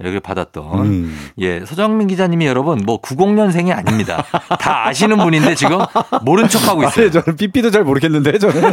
이렇게 0.00 0.20
받았던. 0.20 0.86
음. 0.86 1.28
예, 1.38 1.64
서정민 1.64 2.06
기자님이 2.06 2.46
여러분 2.46 2.80
뭐 2.86 3.00
90년생이 3.00 3.76
아닙니다. 3.76 4.24
다 4.60 4.86
아시는 4.86 5.16
분인데 5.18 5.54
지금 5.56 5.78
모른 6.22 6.48
척하고 6.48 6.84
있어요. 6.84 7.06
아니, 7.06 7.12
저는 7.12 7.36
삐삐도 7.36 7.70
잘 7.72 7.82
모르겠는데, 7.84 8.38
저는. 8.38 8.72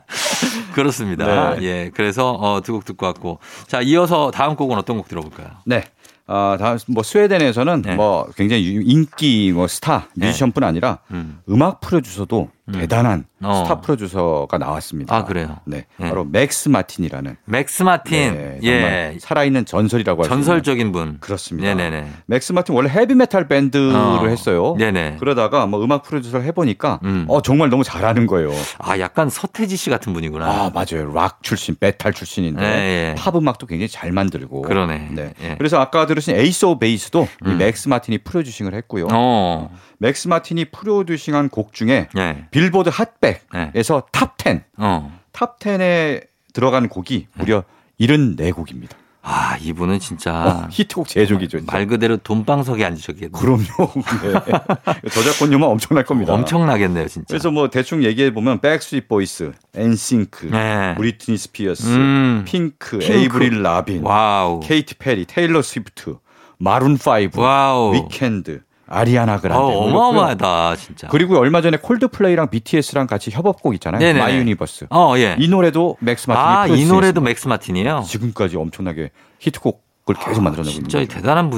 그렇습니다. 0.74 1.54
네. 1.56 1.62
예, 1.62 1.90
그래서 1.94 2.30
어, 2.32 2.60
두 2.62 2.72
곡 2.72 2.84
듣고 2.84 3.04
왔고 3.06 3.38
자 3.66 3.80
이어서 3.80 4.30
다음 4.30 4.54
곡은 4.56 4.78
어떤 4.78 4.96
곡 4.96 5.08
들어볼까요? 5.08 5.48
네. 5.66 5.84
아, 6.26 6.56
다음 6.60 6.78
뭐 6.86 7.02
스웨덴에서는 7.02 7.82
네. 7.82 7.94
뭐 7.96 8.28
굉장히 8.36 8.64
유- 8.76 8.82
인기 8.82 9.50
뭐 9.52 9.66
스타 9.66 10.06
뮤지션뿐 10.14 10.62
아니라 10.62 10.98
음. 11.10 11.40
음악 11.50 11.80
프로듀서도 11.80 12.48
대단한 12.72 13.24
어. 13.42 13.62
스타 13.64 13.80
프로듀서가 13.80 14.58
나왔습니다. 14.58 15.14
아, 15.14 15.24
그래요? 15.24 15.56
네. 15.64 15.86
네. 15.96 16.08
바로 16.08 16.24
맥스 16.24 16.68
마틴이라는 16.68 17.36
맥스 17.44 17.82
마틴, 17.82 18.34
네, 18.34 18.58
정말 18.62 19.12
예, 19.14 19.18
살아있는 19.20 19.64
전설이라고 19.64 20.22
할수 20.22 20.28
전설적인 20.30 20.92
분. 20.92 21.18
그렇습니다. 21.20 21.74
네네네. 21.74 22.10
맥스 22.26 22.52
마틴 22.52 22.74
원래 22.74 22.90
헤비 22.90 23.14
메탈 23.14 23.48
밴드를 23.48 23.94
어. 23.94 24.26
했어요. 24.26 24.76
네네. 24.78 25.16
그러다가 25.20 25.66
뭐 25.66 25.82
음악 25.82 26.02
프로듀서를 26.02 26.44
해보니까 26.46 27.00
음. 27.04 27.24
어 27.28 27.40
정말 27.40 27.70
너무 27.70 27.84
잘하는 27.84 28.26
거예요. 28.26 28.50
아, 28.78 28.98
약간 28.98 29.30
서태지 29.30 29.76
씨 29.76 29.90
같은 29.90 30.12
분이구나. 30.12 30.44
아 30.46 30.70
맞아요. 30.74 31.12
락 31.14 31.42
출신, 31.42 31.76
메탈 31.80 32.12
출신인데 32.12 32.60
네, 32.60 33.10
예. 33.10 33.14
팝 33.16 33.34
음악도 33.34 33.66
굉장히 33.66 33.88
잘 33.88 34.12
만들고. 34.12 34.62
그러네. 34.62 35.08
네. 35.12 35.34
예. 35.42 35.54
그래서 35.56 35.80
아까 35.80 36.06
들으신 36.06 36.36
Ace 36.36 36.66
of 36.66 36.80
Base도 36.80 37.26
이 37.46 37.48
음. 37.48 37.58
맥스 37.58 37.88
마틴이 37.88 38.18
프로듀싱을 38.18 38.74
했고요. 38.74 39.08
어, 39.12 39.70
맥스 40.00 40.28
마틴이 40.28 40.66
프로듀싱한 40.66 41.50
곡 41.50 41.74
중에 41.74 42.08
예, 42.16 42.46
빌보드 42.50 42.88
hot백에서 42.88 44.06
top 44.10 44.36
10, 44.38 44.62
어. 44.78 45.12
top 45.30 45.58
10에 45.58 46.26
들어간 46.54 46.88
곡이 46.88 47.28
무려 47.34 47.64
74곡입니다. 48.00 48.92
아, 49.22 49.58
이분은 49.60 49.98
진짜 49.98 50.32
어, 50.64 50.68
히트곡 50.70 51.06
제조기죠. 51.06 51.58
진짜. 51.58 51.70
말 51.70 51.86
그대로 51.86 52.16
돈방석에 52.16 52.82
앉으셨겠네요. 52.82 53.32
그럼요. 53.32 53.92
네. 54.22 55.08
저작권료만 55.10 55.68
엄청날 55.68 56.06
겁니다. 56.06 56.32
엄청나겠네요, 56.32 57.06
진짜. 57.06 57.26
그래서 57.28 57.50
뭐 57.50 57.68
대충 57.68 58.02
얘기해 58.02 58.32
보면 58.32 58.60
Backstreet 58.60 59.06
Boys, 59.06 59.52
NSYNC, 59.74 60.46
네. 60.46 60.94
브리트니 60.94 61.36
스피어스, 61.36 61.86
음. 61.88 62.44
핑크, 62.46 62.98
핑크. 62.98 63.12
에이브릴 63.12 63.62
라빈, 63.62 64.02
와우. 64.02 64.60
케이티 64.60 64.94
페리, 64.94 65.26
테일러 65.26 65.60
스위프트, 65.60 66.16
Maroon 66.56 66.94
5, 66.94 67.38
와우. 67.38 67.92
Weeknd, 67.94 68.62
아리아나 68.90 69.36
어, 69.36 69.40
그란데. 69.40 69.74
어마어마하다, 69.74 70.76
진짜. 70.76 71.08
그리고 71.08 71.38
얼마 71.38 71.62
전에 71.62 71.78
Coldplay랑 71.78 72.50
BTS랑 72.50 73.06
같이 73.06 73.30
협업곡 73.30 73.74
있잖아요. 73.74 74.00
네네네. 74.00 74.18
My 74.18 74.36
Universe. 74.36 74.86
어, 74.90 75.14
예. 75.16 75.36
이 75.38 75.48
노래도 75.48 75.96
맥스 76.00 76.28
마틴이 76.28 76.44
아, 76.46 76.64
이 76.66 76.68
프로듀스 76.68 76.92
노래도. 76.92 77.20
맥스 77.20 77.48
마틴이에요? 77.48 78.02
지금까지 78.06 78.56
엄청나게 78.56 79.10
히트곡을 79.38 80.16
계속 80.24 80.42
만들어내고 80.42 80.76
있는 80.76 80.88
진짜. 80.88 81.14
대단한 81.14 81.50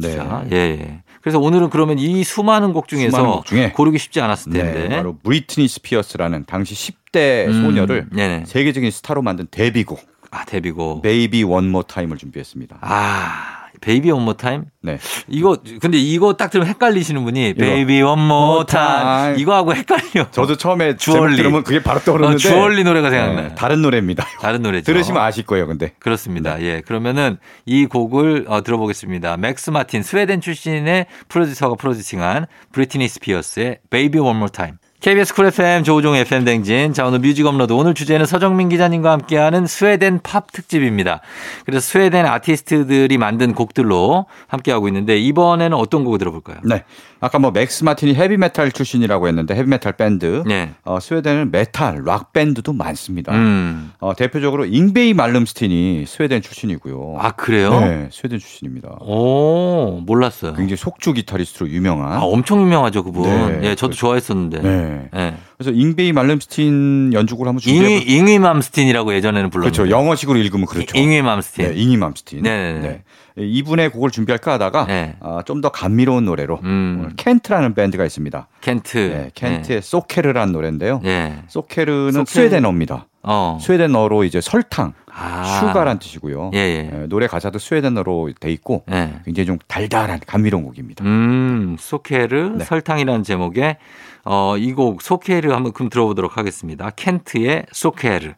진짜. 0.00 0.44
네. 0.48 0.56
예, 0.56 0.56
예. 0.56 1.02
그래서 1.20 1.40
오늘은 1.40 1.70
그러면 1.70 1.98
이 1.98 2.22
수많은 2.22 2.72
곡 2.72 2.86
중에서 2.86 3.10
수많은 3.16 3.30
곡 3.36 3.46
중에 3.46 3.72
고르기 3.72 3.98
쉽지 3.98 4.20
않았을 4.20 4.52
텐데. 4.52 4.88
네, 4.88 4.96
바로 4.96 5.16
브리트니 5.24 5.66
스피어스라는 5.66 6.44
당시 6.46 6.74
10대 6.74 7.48
음, 7.48 7.62
소녀를 7.64 8.06
네네. 8.12 8.44
세계적인 8.46 8.92
스타로 8.92 9.22
만든 9.22 9.48
데뷔곡 9.50 10.00
아, 10.30 10.44
데뷔곡. 10.44 11.02
Baby 11.02 11.42
One 11.44 11.60
More 11.60 11.82
Time을 11.84 12.16
준비했습니다. 12.18 12.78
아, 12.80 13.55
Baby 13.80 14.10
One 14.10 14.22
More 14.24 14.32
Time? 14.34 14.64
네. 14.82 14.98
이거 15.28 15.56
근데 15.80 15.98
이거 15.98 16.32
딱 16.34 16.50
들으면 16.50 16.68
헷갈리시는 16.70 17.24
분이 17.24 17.50
이거. 17.50 17.60
Baby 17.60 18.00
One 18.02 18.29
More 18.29 18.64
Time 18.66 19.04
Time. 19.04 19.38
이거하고 19.38 19.74
헷갈려. 19.74 20.30
저도 20.30 20.56
처음에 20.56 20.96
주얼리. 20.98 21.36
들으면 21.36 21.62
그게 21.64 21.82
바로 21.82 22.00
떠오르는데 22.00 22.34
어, 22.34 22.38
주얼리 22.38 22.84
노래가 22.84 23.10
생각나요. 23.10 23.48
네, 23.48 23.54
다른 23.54 23.82
노래입니다. 23.82 24.24
다른 24.40 24.62
노래죠. 24.62 24.84
들으시면 24.84 25.20
아실 25.22 25.44
거예요, 25.44 25.66
근데. 25.66 25.92
그렇습니다. 25.98 26.60
예. 26.62 26.80
그러면은 26.80 27.36
이 27.66 27.86
곡을 27.86 28.46
어, 28.48 28.62
들어보겠습니다. 28.62 29.36
맥스 29.36 29.70
마틴 29.70 30.02
스웨덴 30.02 30.40
출신의 30.40 31.06
프로듀서가 31.28 31.74
프로듀싱한 31.76 32.46
브리트니 32.72 33.08
스피어스의 33.08 33.78
Baby 33.90 34.20
One 34.20 34.36
More 34.36 34.50
Time. 34.52 34.76
KBS 35.06 35.34
Cool 35.34 35.46
FM 35.46 35.84
조우종 35.84 36.16
FM 36.16 36.44
대행진. 36.44 36.92
자, 36.92 37.06
오늘 37.06 37.20
뮤직 37.20 37.46
업로드. 37.46 37.72
오늘 37.72 37.94
주제는 37.94 38.26
서정민 38.26 38.68
기자님과 38.68 39.12
함께하는 39.12 39.68
스웨덴 39.68 40.18
팝 40.20 40.50
특집입니다. 40.50 41.20
그래서 41.64 41.78
스웨덴 41.78 42.26
아티스트들이 42.26 43.16
만든 43.16 43.54
곡들로 43.54 44.26
함께하고 44.48 44.88
있는데 44.88 45.16
이번에는 45.16 45.76
어떤 45.76 46.02
곡을 46.02 46.18
들어볼까요? 46.18 46.56
네. 46.64 46.82
아까 47.26 47.40
뭐 47.40 47.50
맥스 47.50 47.82
마틴이 47.82 48.14
헤비메탈 48.14 48.70
출신이라고 48.70 49.26
했는데 49.26 49.56
헤비메탈 49.56 49.94
밴드. 49.94 50.44
네. 50.46 50.70
어, 50.84 51.00
스웨덴은 51.00 51.50
메탈, 51.50 52.02
락 52.04 52.32
밴드도 52.32 52.72
많습니다. 52.72 53.34
음. 53.34 53.90
어, 53.98 54.14
대표적으로 54.14 54.64
잉베이 54.64 55.12
말름스틴이 55.12 56.04
스웨덴 56.06 56.40
출신이고요. 56.40 57.16
아, 57.18 57.32
그래요? 57.32 57.80
네, 57.80 58.08
스웨덴 58.12 58.38
출신입니다. 58.38 58.98
오, 59.00 60.00
몰랐어요. 60.06 60.52
굉장히 60.54 60.76
속주 60.76 61.14
기타리스트로 61.14 61.68
유명한. 61.68 62.12
아, 62.12 62.20
엄청 62.22 62.62
유명하죠, 62.62 63.02
그분. 63.02 63.24
네. 63.24 63.70
예, 63.70 63.74
저도 63.74 63.94
좋아했었는데. 63.94 64.60
네. 64.60 65.08
예. 65.16 65.34
그래서 65.58 65.72
잉베이 65.72 66.12
말름스틴 66.12 67.12
연주곡을 67.12 67.48
한번 67.48 67.60
잉위, 67.66 67.80
준비해 67.80 68.18
잉위 68.18 68.38
맘스틴이라고 68.38 69.14
예전에는 69.14 69.50
불렀는데. 69.50 69.76
그렇죠. 69.76 69.90
영어식으로 69.90 70.38
읽으면 70.38 70.66
그렇죠. 70.66 70.96
잉위 70.96 71.20
맘스틴. 71.22 71.72
네, 71.72 71.74
잉이 71.74 71.96
맘스틴. 71.96 72.42
네네네. 72.42 73.02
이분의 73.38 73.90
곡을 73.90 74.10
준비할까 74.10 74.52
하다가 74.54 74.86
네. 74.86 75.16
좀더 75.44 75.68
감미로운 75.70 76.24
노래로 76.24 76.60
음. 76.64 76.96
오늘 77.00 77.16
Kent라는 77.16 77.74
밴드가 77.74 78.04
있습니다. 78.04 78.48
Kent. 78.62 78.98
네, 78.98 79.30
Kent의 79.34 79.82
Socker라는 79.82 80.52
노래인데요. 80.52 81.00
예. 81.04 81.42
Socker는 81.48 82.12
Socker. 82.12 82.24
스웨덴어입니다. 82.26 83.06
어. 83.28 83.58
스웨덴어로 83.60 84.22
이제 84.24 84.40
설탕, 84.40 84.92
아. 85.12 85.42
sugar란 85.60 85.98
뜻이고요. 85.98 86.52
예, 86.54 86.58
예. 86.58 86.90
예, 87.02 87.06
노래 87.08 87.26
가사도 87.26 87.58
스웨덴어로 87.58 88.30
돼 88.38 88.52
있고 88.52 88.84
예. 88.90 89.14
굉장히 89.24 89.46
좀 89.46 89.58
달달한 89.66 90.20
감미로운 90.24 90.64
곡입니다. 90.64 91.04
음, 91.04 91.76
Socker 91.78 92.54
네. 92.58 92.64
설탕이라는 92.64 93.22
제목의 93.24 93.76
어, 94.24 94.56
이 94.56 94.72
곡 94.72 95.02
소케르 95.02 95.50
한번 95.52 95.72
그럼 95.72 95.88
들어보도록 95.90 96.36
하겠습니다. 96.38 96.90
켄트의 96.90 97.66
소케르. 97.72 98.32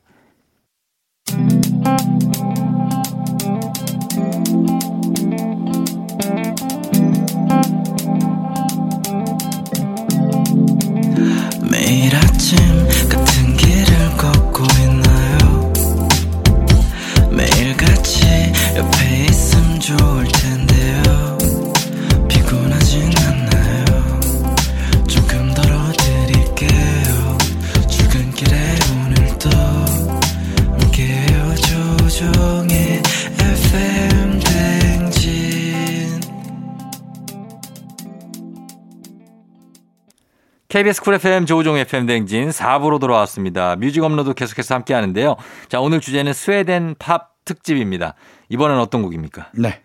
KBS 40.78 41.02
쿨 41.02 41.14
FM 41.14 41.44
조우종 41.46 41.76
FM 41.76 42.06
대행진 42.06 42.50
4부로 42.50 43.00
돌아왔습니다. 43.00 43.74
뮤직 43.74 44.04
업로드 44.04 44.32
계속해서 44.32 44.76
함께 44.76 44.94
하는데요. 44.94 45.34
자, 45.68 45.80
오늘 45.80 46.00
주제는 46.00 46.32
스웨덴 46.32 46.94
팝 47.00 47.32
특집입니다. 47.44 48.14
이번엔 48.48 48.78
어떤 48.78 49.02
곡입니까? 49.02 49.48
네. 49.54 49.82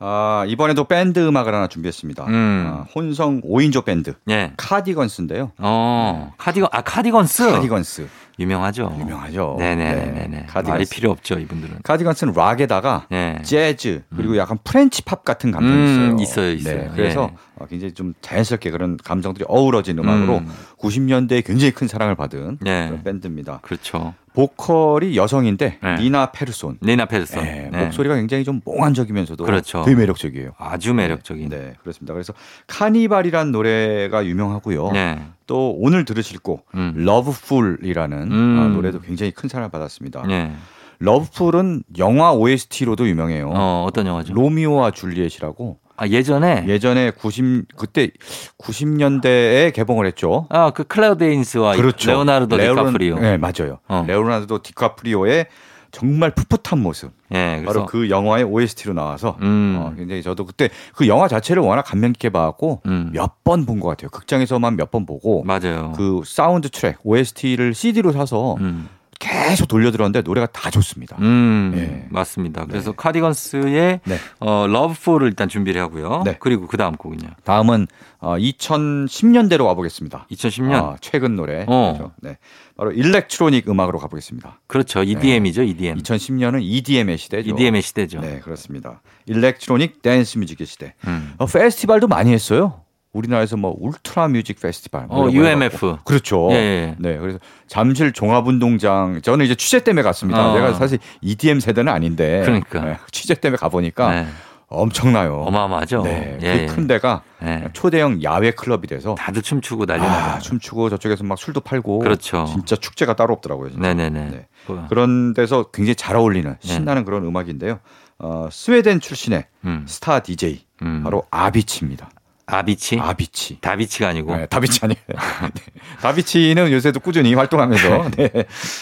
아, 0.00 0.44
이번에도 0.48 0.82
밴드 0.82 1.20
음악을 1.24 1.54
하나 1.54 1.68
준비했습니다. 1.68 2.24
음. 2.26 2.66
아, 2.68 2.86
혼성 2.92 3.40
5인조 3.42 3.84
밴드 3.84 4.14
예. 4.30 4.52
카디건스인데요. 4.56 5.52
어, 5.58 6.32
카디건, 6.38 6.70
아, 6.72 6.80
카디건스. 6.80 7.52
카디건스 7.52 8.08
유명하죠. 8.38 8.96
유명하죠. 8.98 9.56
네네네네. 9.58 10.26
네. 10.28 10.46
카디건스. 10.46 10.70
말이 10.70 10.84
필요 10.86 11.10
없죠 11.10 11.38
이분들은. 11.38 11.78
카디건스는 11.82 12.34
락에다가 12.34 13.06
네. 13.10 13.40
재즈 13.42 14.02
그리고 14.14 14.32
음. 14.32 14.38
약간 14.38 14.58
프렌치 14.64 15.02
팝 15.02 15.24
같은 15.24 15.50
감정이 15.50 15.76
음, 15.76 15.84
있어요. 15.84 16.10
음, 16.10 16.18
있어요, 16.18 16.52
있어요. 16.52 16.76
네, 16.82 16.90
그래서 16.94 17.26
네. 17.26 17.36
어, 17.58 17.66
굉장히 17.66 17.92
좀 17.92 18.14
자연스럽게 18.20 18.70
그런 18.70 18.96
감정들이 18.96 19.44
어우러진 19.48 19.98
음. 19.98 20.04
음악으로 20.04 20.38
음. 20.38 20.48
90년대에 20.78 21.44
굉장히 21.44 21.72
큰 21.72 21.88
사랑을 21.88 22.14
받은 22.14 22.58
네. 22.60 22.86
그런 22.86 23.02
밴드입니다. 23.02 23.60
그렇죠. 23.62 24.14
보컬이 24.34 25.16
여성인데 25.16 25.78
네. 25.82 25.96
니나 25.96 26.32
페르손. 26.32 26.78
니나 26.82 27.04
페르손. 27.04 27.42
네, 27.42 27.68
네. 27.70 27.84
목소리가 27.84 28.14
굉장히 28.14 28.44
좀 28.44 28.62
몽환적이면서도 28.64 29.44
그렇죠. 29.44 29.82
되게 29.84 29.94
매력적이에요. 29.96 30.52
아주 30.56 30.94
매력적인. 30.94 31.50
네, 31.50 31.56
네 31.56 31.74
그렇습니다. 31.82 32.14
그래서 32.14 32.32
Carnival이라는 32.66 33.52
노래가 33.52 34.24
유명하고요. 34.24 34.92
네. 34.92 35.22
네. 35.42 35.44
또 35.46 35.74
오늘 35.78 36.04
들으실 36.04 36.38
곡 36.38 36.66
음. 36.74 36.92
Lovefool이라는 36.96 38.32
음. 38.32 38.58
아, 38.58 38.68
노래도 38.68 39.00
굉장히 39.00 39.32
큰 39.32 39.48
사랑을 39.48 39.70
받았습니다. 39.70 40.22
네. 40.26 40.52
Lovefool은 41.00 41.82
영화 41.98 42.32
OST로도 42.32 43.08
유명해요. 43.08 43.50
어, 43.52 43.84
어떤 43.88 44.06
영화죠? 44.06 44.34
로미오와 44.34 44.92
줄리엣이라고 44.92 45.78
아, 45.96 46.06
예전에 46.06 46.64
예전에 46.68 47.10
90 47.10 47.76
그때 47.76 48.10
90년대에 48.58 49.72
개봉을 49.74 50.06
했죠. 50.06 50.46
아, 50.50 50.70
그 50.70 50.84
클레어 50.84 51.24
데인즈와 51.24 51.74
레오나르도 51.74 52.56
레오나- 52.56 52.76
디카프리오. 52.76 53.18
네, 53.18 53.36
맞아요. 53.36 53.78
어. 53.88 54.04
레오나르도 54.06 54.62
디카프리오의 54.62 55.46
정말 55.92 56.30
풋풋한 56.34 56.82
모습. 56.82 57.12
예, 57.34 57.62
바로 57.66 57.84
그래서 57.84 57.86
그 57.86 58.08
영화의 58.10 58.44
OST로 58.44 58.94
나와서 58.94 59.36
음. 59.42 59.76
어, 59.78 59.92
굉장히 59.94 60.22
저도 60.22 60.46
그때 60.46 60.70
그 60.94 61.06
영화 61.06 61.28
자체를 61.28 61.62
워낙 61.62 61.82
감명 61.82 62.12
깊게 62.12 62.30
봐갖고 62.30 62.80
음. 62.86 63.10
몇번 63.12 63.66
본 63.66 63.78
것 63.78 63.88
같아요. 63.88 64.08
극장에서만 64.10 64.76
몇 64.76 64.90
번 64.90 65.04
보고 65.06 65.44
맞아요. 65.44 65.92
그 65.96 66.22
사운드 66.24 66.68
트랙 66.70 66.96
OST를 67.04 67.74
CD로 67.74 68.12
사서 68.12 68.56
음. 68.60 68.88
계속 69.22 69.68
돌려 69.68 69.92
들었는데 69.92 70.22
노래가 70.22 70.46
다 70.48 70.68
좋습니다. 70.68 71.16
음, 71.20 71.72
예. 71.76 72.06
맞습니다. 72.10 72.66
그래서 72.66 72.90
카디건스의 72.90 74.00
네. 74.04 74.16
어, 74.40 74.66
Lovefool을 74.66 75.28
일단 75.28 75.48
준비를 75.48 75.80
하고요. 75.80 76.22
네. 76.24 76.36
그리고 76.40 76.66
그 76.66 76.76
다음 76.76 76.96
곡은요. 76.96 77.28
다음은 77.44 77.86
어, 78.18 78.36
2010년대로 78.36 79.66
가보겠습니다. 79.66 80.26
2010년. 80.28 80.72
아, 80.72 80.96
최근 81.00 81.36
노래. 81.36 81.64
어. 81.68 81.94
그렇죠. 81.96 82.12
네. 82.20 82.36
바로 82.76 82.90
일렉트로닉 82.90 83.68
음악으로 83.68 84.00
가보겠습니다. 84.00 84.60
그렇죠. 84.66 85.04
EDM이죠, 85.04 85.62
EDM. 85.62 85.98
2010년은 85.98 86.60
EDM의 86.62 87.16
시대죠. 87.16 87.50
EDM의 87.50 87.82
시대죠. 87.82 88.20
네, 88.20 88.40
그렇습니다. 88.40 89.02
일렉트로닉 89.26 90.02
댄스 90.02 90.38
뮤직의 90.38 90.66
시대. 90.66 90.94
음. 91.06 91.34
어, 91.38 91.46
페스티벌도 91.46 92.08
많이 92.08 92.32
했어요. 92.32 92.81
우리나라에서 93.12 93.56
뭐 93.56 93.74
울트라 93.78 94.28
뮤직 94.28 94.60
페스티벌. 94.60 95.06
뭐 95.06 95.26
어, 95.26 95.30
UMF. 95.30 95.64
해갖고. 95.64 95.98
그렇죠. 96.04 96.48
예, 96.52 96.56
예. 96.56 96.96
네, 96.98 97.18
그래서 97.18 97.38
잠실 97.66 98.12
종합운동장 98.12 99.20
저는 99.22 99.44
이제 99.44 99.54
취재 99.54 99.84
때문에 99.84 100.02
갔습니다. 100.02 100.50
어. 100.50 100.54
내가 100.54 100.72
사실 100.74 100.98
EDM 101.20 101.60
세대는 101.60 101.92
아닌데. 101.92 102.42
그러니까. 102.44 102.80
네, 102.80 102.98
취재 103.10 103.34
때문에 103.34 103.58
가보니까 103.58 104.14
네. 104.14 104.26
엄청나요. 104.68 105.42
어마어마하죠. 105.42 106.02
네, 106.02 106.38
예, 106.40 106.66
그큰 106.66 106.86
데가 106.86 107.22
예. 107.42 107.68
초대형 107.74 108.22
야외 108.22 108.52
클럽이 108.52 108.86
돼서 108.86 109.14
다들 109.16 109.42
춤추고 109.42 109.84
난리 109.84 110.02
아, 110.02 110.08
나요. 110.08 110.38
춤추고 110.40 110.88
저쪽에서 110.88 111.24
막 111.24 111.36
술도 111.36 111.60
팔고 111.60 111.98
그렇죠. 111.98 112.46
진짜 112.46 112.76
축제가 112.76 113.14
따로 113.14 113.34
없더라고요. 113.34 113.70
진짜. 113.70 113.94
네네네. 113.94 114.30
네. 114.30 114.46
뭐, 114.66 114.86
그런 114.88 115.34
데서 115.34 115.64
굉장히 115.64 115.94
잘 115.96 116.16
어울리는 116.16 116.56
신나는 116.60 117.04
그런 117.04 117.26
음악인데요. 117.26 117.80
어, 118.18 118.48
스웨덴 118.50 119.00
출신의 119.00 119.44
음. 119.66 119.84
스타 119.86 120.20
DJ 120.20 120.64
음. 120.80 121.02
바로 121.04 121.24
아비치입니다. 121.30 122.08
아비치? 122.56 122.98
아비치. 123.00 123.58
다비치가 123.60 124.08
아니고. 124.08 124.36
네, 124.36 124.46
다비치 124.46 124.80
아니에요. 124.82 125.00
네. 125.08 125.62
다비치는 126.00 126.70
요새도 126.70 127.00
꾸준히 127.00 127.34
활동하면서 127.34 128.10
네, 128.16 128.30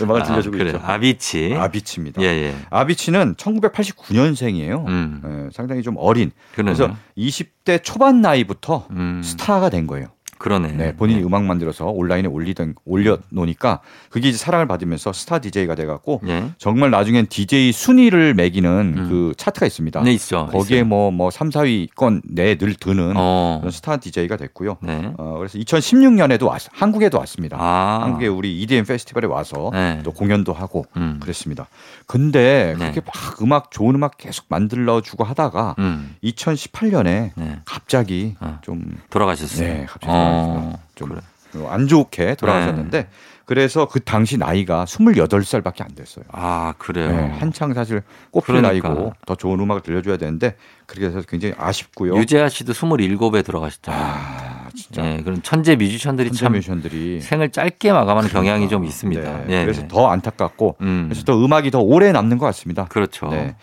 음악을 0.02 0.22
들려주고 0.24 0.56
아, 0.56 0.58
그래. 0.58 0.70
있죠. 0.70 0.80
아비치. 0.82 1.54
아비치입니다. 1.56 2.22
예, 2.22 2.26
예. 2.26 2.54
아비치는 2.70 3.36
1989년생이에요. 3.36 4.86
음. 4.88 5.50
상당히 5.52 5.82
좀 5.82 5.94
어린. 5.98 6.32
그러네요. 6.54 6.74
그래서 6.74 6.96
20대 7.16 7.82
초반 7.82 8.20
나이부터 8.20 8.86
음. 8.90 9.22
스타가 9.24 9.70
된 9.70 9.86
거예요. 9.86 10.08
그러네. 10.40 10.72
네, 10.72 10.96
본인이 10.96 11.22
음악 11.22 11.44
만들어서 11.44 11.86
온라인에 11.86 12.26
올리던 12.26 12.74
올려 12.86 13.18
놓으니까 13.28 13.80
그게 14.08 14.30
이제 14.30 14.38
사랑을 14.38 14.66
받으면서 14.66 15.12
스타 15.12 15.38
DJ가 15.38 15.74
돼 15.74 15.84
갖고 15.84 16.22
예. 16.26 16.50
정말 16.56 16.90
나중엔 16.90 17.26
DJ 17.26 17.72
순위를 17.72 18.32
매기는 18.32 18.94
음. 18.96 19.08
그 19.10 19.34
차트가 19.36 19.66
있습니다. 19.66 20.02
네, 20.02 20.12
있죠. 20.14 20.48
거기에 20.50 20.78
있어요. 20.78 20.86
뭐, 20.86 21.10
뭐 21.10 21.30
3, 21.30 21.50
4위권 21.50 22.22
내에 22.24 22.54
늘 22.56 22.74
드는 22.74 23.12
어. 23.16 23.58
그런 23.60 23.70
스타 23.70 23.98
DJ가 23.98 24.38
됐고요. 24.38 24.78
네. 24.80 25.12
어, 25.18 25.36
그래서 25.36 25.58
2016년에도 25.58 26.46
왔, 26.46 26.62
한국에도 26.72 27.18
왔습니다. 27.18 27.58
아. 27.60 28.00
한국에 28.04 28.26
우리 28.26 28.62
EDM 28.62 28.86
페스티벌에 28.86 29.26
와서 29.26 29.70
네. 29.74 30.00
또 30.04 30.10
공연도 30.10 30.54
하고 30.54 30.86
음. 30.96 31.18
그랬습니다. 31.20 31.68
근데 32.06 32.74
네. 32.78 32.90
그렇게 32.92 33.02
막 33.04 33.42
음악 33.42 33.70
좋은 33.70 33.94
음악 33.94 34.16
계속 34.16 34.46
만들어 34.48 35.02
주고 35.02 35.24
하다가 35.24 35.74
음. 35.78 36.16
2018년에 36.24 37.32
네. 37.34 37.58
갑자기 37.66 38.36
어. 38.40 38.58
좀 38.62 38.96
돌아가셨어요. 39.10 39.68
네, 39.68 39.86
갑자기 39.86 40.10
아가셨어요. 40.30 40.78
좀 40.94 41.08
그래. 41.10 41.20
안 41.68 41.88
좋게 41.88 42.36
돌아가셨는데 42.36 43.02
네. 43.02 43.08
그래서 43.44 43.86
그 43.88 43.98
당시 43.98 44.36
나이가 44.38 44.84
28살밖에 44.84 45.82
안 45.82 45.88
됐어요. 45.96 46.24
아, 46.30 46.72
그래요. 46.78 47.10
네, 47.10 47.36
한창 47.38 47.74
사실 47.74 48.02
꽃필 48.30 48.54
그러니까. 48.54 48.88
나이고 48.88 49.12
더 49.26 49.34
좋은 49.34 49.58
음악을 49.58 49.82
들려줘야 49.82 50.18
되는데 50.18 50.54
그렇게 50.86 51.06
해서 51.06 51.20
굉장히 51.28 51.56
아쉽고요. 51.58 52.14
유재하 52.16 52.48
씨도 52.48 52.72
27에 52.72 53.44
돌아가셨잖아요. 53.44 54.02
아, 54.04 54.59
진짜 54.74 55.02
네, 55.02 55.22
그런 55.22 55.42
천재 55.42 55.76
뮤지션들이 55.76 56.32
참 56.32 56.52
뮤지션들이 56.52 57.20
생을 57.20 57.50
짧게 57.50 57.92
마감하는 57.92 58.30
경향이 58.30 58.68
좀 58.68 58.84
있습니다. 58.84 59.38
네, 59.38 59.44
네, 59.46 59.64
그래서 59.64 59.82
네. 59.82 59.88
더 59.88 60.08
안타깝고 60.08 60.76
음. 60.80 61.06
그래서 61.08 61.24
더 61.24 61.42
음악이 61.44 61.70
더 61.70 61.80
오래 61.80 62.12
남는 62.12 62.38
것 62.38 62.46
같습니다. 62.46 62.86
그렇죠. 62.86 63.28
네. 63.28 63.56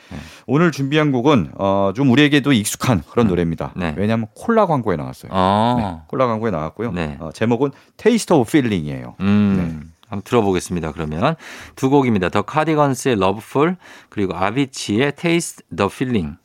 오늘 0.45 0.71
준비한 0.71 1.11
곡은 1.11 1.51
어, 1.55 1.91
좀 1.95 2.09
우리에게도 2.11 2.53
익숙한 2.53 3.03
그런 3.09 3.27
노래입니다. 3.27 3.73
네. 3.75 3.93
왜냐하면 3.97 4.27
콜라 4.33 4.65
광고에 4.65 4.95
나왔어요. 4.95 5.31
어. 5.33 5.75
네, 5.79 6.03
콜라 6.07 6.27
광고에 6.27 6.51
나왔고요. 6.51 6.91
네. 6.91 7.17
어, 7.19 7.29
제목은 7.33 7.71
Taste 7.97 8.35
the 8.35 8.49
Feeling이에요. 8.49 9.15
음. 9.19 9.91
한번 10.09 10.23
들어보겠습니다. 10.23 10.93
그러면 10.93 11.35
두 11.75 11.89
곡입니다. 11.89 12.29
더 12.29 12.41
카디건스의 12.41 13.15
Lovefool 13.15 13.75
그리고 14.09 14.35
아비치의 14.35 15.15
Taste 15.15 15.65
the 15.75 15.89
Feeling. 15.91 16.37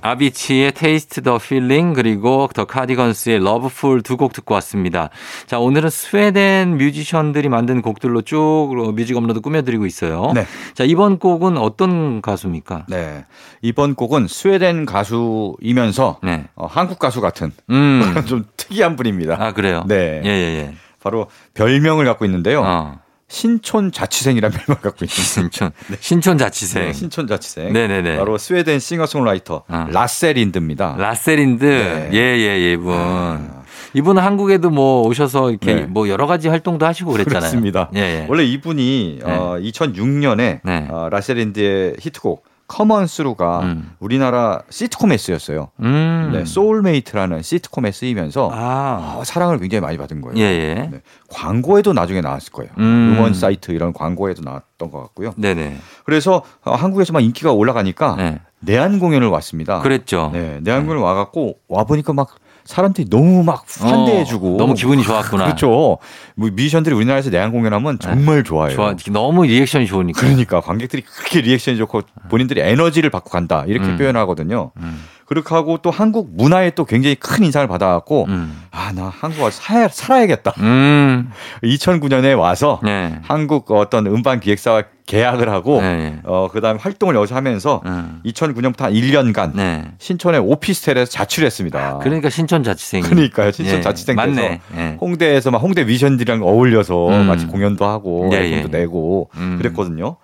아비치의 0.00 0.72
Taste 0.72 1.22
the 1.22 1.38
Feeling 1.40 1.94
그리고 1.94 2.48
더 2.54 2.64
카디건스의 2.64 3.36
Lovefool 3.36 4.02
두곡 4.02 4.32
듣고 4.32 4.54
왔습니다. 4.54 5.10
자 5.46 5.58
오늘은 5.58 5.90
스웨덴 5.90 6.76
뮤지션들이 6.76 7.48
만든 7.48 7.82
곡들로 7.82 8.22
쭉 8.22 8.70
뮤직 8.94 9.16
업로드 9.16 9.40
꾸며드리고 9.40 9.86
있어요. 9.86 10.32
네. 10.34 10.46
자 10.74 10.84
이번 10.84 11.18
곡은 11.18 11.58
어떤 11.58 12.22
가수입니까? 12.22 12.86
네. 12.88 13.24
이번 13.62 13.94
곡은 13.94 14.28
스웨덴 14.28 14.86
가수이면서 14.86 16.20
네. 16.22 16.44
어, 16.54 16.66
한국 16.66 16.98
가수 16.98 17.20
같은 17.20 17.52
음. 17.70 18.02
좀 18.26 18.44
특이한 18.56 18.96
분입니다. 18.96 19.36
아 19.38 19.52
그래요? 19.52 19.84
네. 19.86 20.22
예예예. 20.24 20.74
바로 21.02 21.26
별명을 21.54 22.04
갖고 22.04 22.24
있는데요. 22.24 22.62
어. 22.64 23.07
신촌 23.30 23.92
자취생이라는 23.92 24.56
별명을 24.58 24.80
갖고 24.82 25.04
있습니다. 25.04 25.32
신촌 25.50 25.70
신촌 26.00 26.38
자취생. 26.38 26.82
네, 26.86 26.92
신촌 26.92 27.26
자취생. 27.26 27.72
네네네. 27.72 28.16
바로 28.16 28.38
스웨덴 28.38 28.78
싱어송라이터 28.80 29.64
어. 29.68 29.86
라세 29.90 30.15
린드입니다. 30.15 30.96
라세 30.98 31.24
린드 31.24 31.64
네. 31.64 32.10
예 32.12 32.18
예 32.18 32.40
예 32.40 32.72
이분 32.72 32.94
아. 32.96 33.62
이분은 33.94 34.22
한국에도 34.22 34.70
뭐 34.70 35.02
오셔서 35.06 35.50
이렇게 35.50 35.74
네. 35.74 35.82
뭐 35.82 36.08
여러 36.08 36.26
가지 36.26 36.48
활동도 36.48 36.84
하시고 36.86 37.12
그랬잖아요. 37.12 37.40
그렇습니다. 37.40 37.90
예, 37.94 38.00
예. 38.00 38.26
원래 38.28 38.44
이분이 38.44 39.20
어, 39.24 39.56
2006년에 39.60 40.60
네. 40.62 40.86
어, 40.90 41.08
라세 41.10 41.39
린드의 41.39 41.96
히트곡 41.98 42.44
C'mon 42.68 43.06
Through가 43.06 43.60
음. 43.60 43.96
우리나라 43.98 44.62
시트콤에 44.68 45.16
쓰였어요. 45.16 45.70
음. 45.80 46.30
네, 46.34 46.44
소울메이트라는 46.44 47.42
시트콤에 47.42 47.90
쓰이면서 47.90 48.50
아. 48.52 49.16
어, 49.16 49.24
사랑을 49.24 49.58
굉장히 49.58 49.80
많이 49.80 49.96
받은 49.96 50.20
거예요. 50.20 50.38
예, 50.38 50.42
예. 50.42 50.74
네, 50.74 51.00
광고에도 51.30 51.94
나중에 51.94 52.20
나왔을 52.20 52.52
거예요. 52.52 52.70
음. 52.78 53.14
음원 53.14 53.32
사이트 53.32 53.72
이런 53.72 53.94
광고에도 53.94 54.42
나왔던 54.42 54.90
것 54.90 55.00
같고요. 55.00 55.32
네네. 55.38 55.78
그래서 56.04 56.42
어, 56.62 56.74
한국에서만 56.74 57.22
인기가 57.22 57.52
올라가니까 57.52 58.16
네. 58.16 58.40
내한 58.60 58.98
공연을 58.98 59.28
왔습니다. 59.28 59.80
그랬죠. 59.80 60.30
네, 60.34 60.60
내한 60.62 60.82
공연을 60.82 61.02
와갖고 61.02 61.60
와 61.68 61.84
보니까 61.84 62.12
막 62.12 62.34
사람들이 62.68 63.08
너무 63.08 63.42
막 63.44 63.64
환대해주고 63.80 64.54
어, 64.54 64.58
너무 64.58 64.74
기분이 64.74 65.02
좋았구나. 65.02 65.44
그렇죠. 65.46 65.96
뭐 66.36 66.50
뮤지션들이 66.52 66.94
우리나라에서 66.94 67.30
내한 67.30 67.50
공연하면 67.50 67.98
정말 67.98 68.44
좋아해요. 68.44 68.76
좋아. 68.76 68.94
너무 69.10 69.46
리액션이 69.46 69.86
좋으니까. 69.86 70.20
그러니까 70.20 70.60
관객들이 70.60 71.00
그렇게 71.00 71.40
리액션이 71.40 71.78
좋고 71.78 72.02
본인들이 72.28 72.60
에너지를 72.60 73.08
받고 73.08 73.30
간다 73.30 73.64
이렇게 73.66 73.88
음. 73.88 73.96
표현하거든요. 73.96 74.72
음. 74.76 75.02
그렇게 75.28 75.54
하고 75.54 75.76
또 75.82 75.90
한국 75.90 76.30
문화에 76.34 76.70
또 76.70 76.86
굉장히 76.86 77.14
큰 77.14 77.44
인상을 77.44 77.68
받아갖고 77.68 78.24
음. 78.28 78.62
아나 78.70 79.12
한국 79.14 79.42
와서 79.42 79.60
살, 79.60 79.90
살아야겠다. 79.92 80.54
음. 80.60 81.30
2009년에 81.62 82.36
와서 82.36 82.80
네. 82.82 83.18
한국 83.22 83.70
어떤 83.70 84.06
음반 84.06 84.40
기획사와 84.40 84.84
계약을 85.04 85.50
하고 85.50 85.82
네. 85.82 86.18
어 86.24 86.48
그다음에 86.50 86.80
활동을 86.80 87.14
여기서 87.14 87.34
하면서 87.34 87.82
음. 87.84 88.22
2009년부터 88.24 88.80
한 88.80 88.94
1년간 88.94 89.54
네. 89.54 89.84
신촌의 89.98 90.40
오피스텔에서 90.40 91.10
자취를 91.10 91.44
했습니다. 91.44 91.98
그러니까 91.98 92.30
신촌 92.30 92.62
자취생. 92.62 93.02
그러니까요. 93.02 93.52
신촌 93.52 93.76
예. 93.76 93.80
자취생 93.82 94.16
맞네. 94.16 94.60
예. 94.76 94.96
홍대에서 94.98 95.50
막 95.50 95.58
홍대 95.58 95.84
뮤지션들이랑 95.84 96.42
어울려서 96.42 97.08
음. 97.08 97.26
같이 97.26 97.46
공연도 97.46 97.84
하고 97.84 98.30
예, 98.32 98.38
앨범도 98.38 98.78
예. 98.78 98.80
내고 98.80 99.28
음. 99.36 99.58
그랬거든요. 99.58 100.16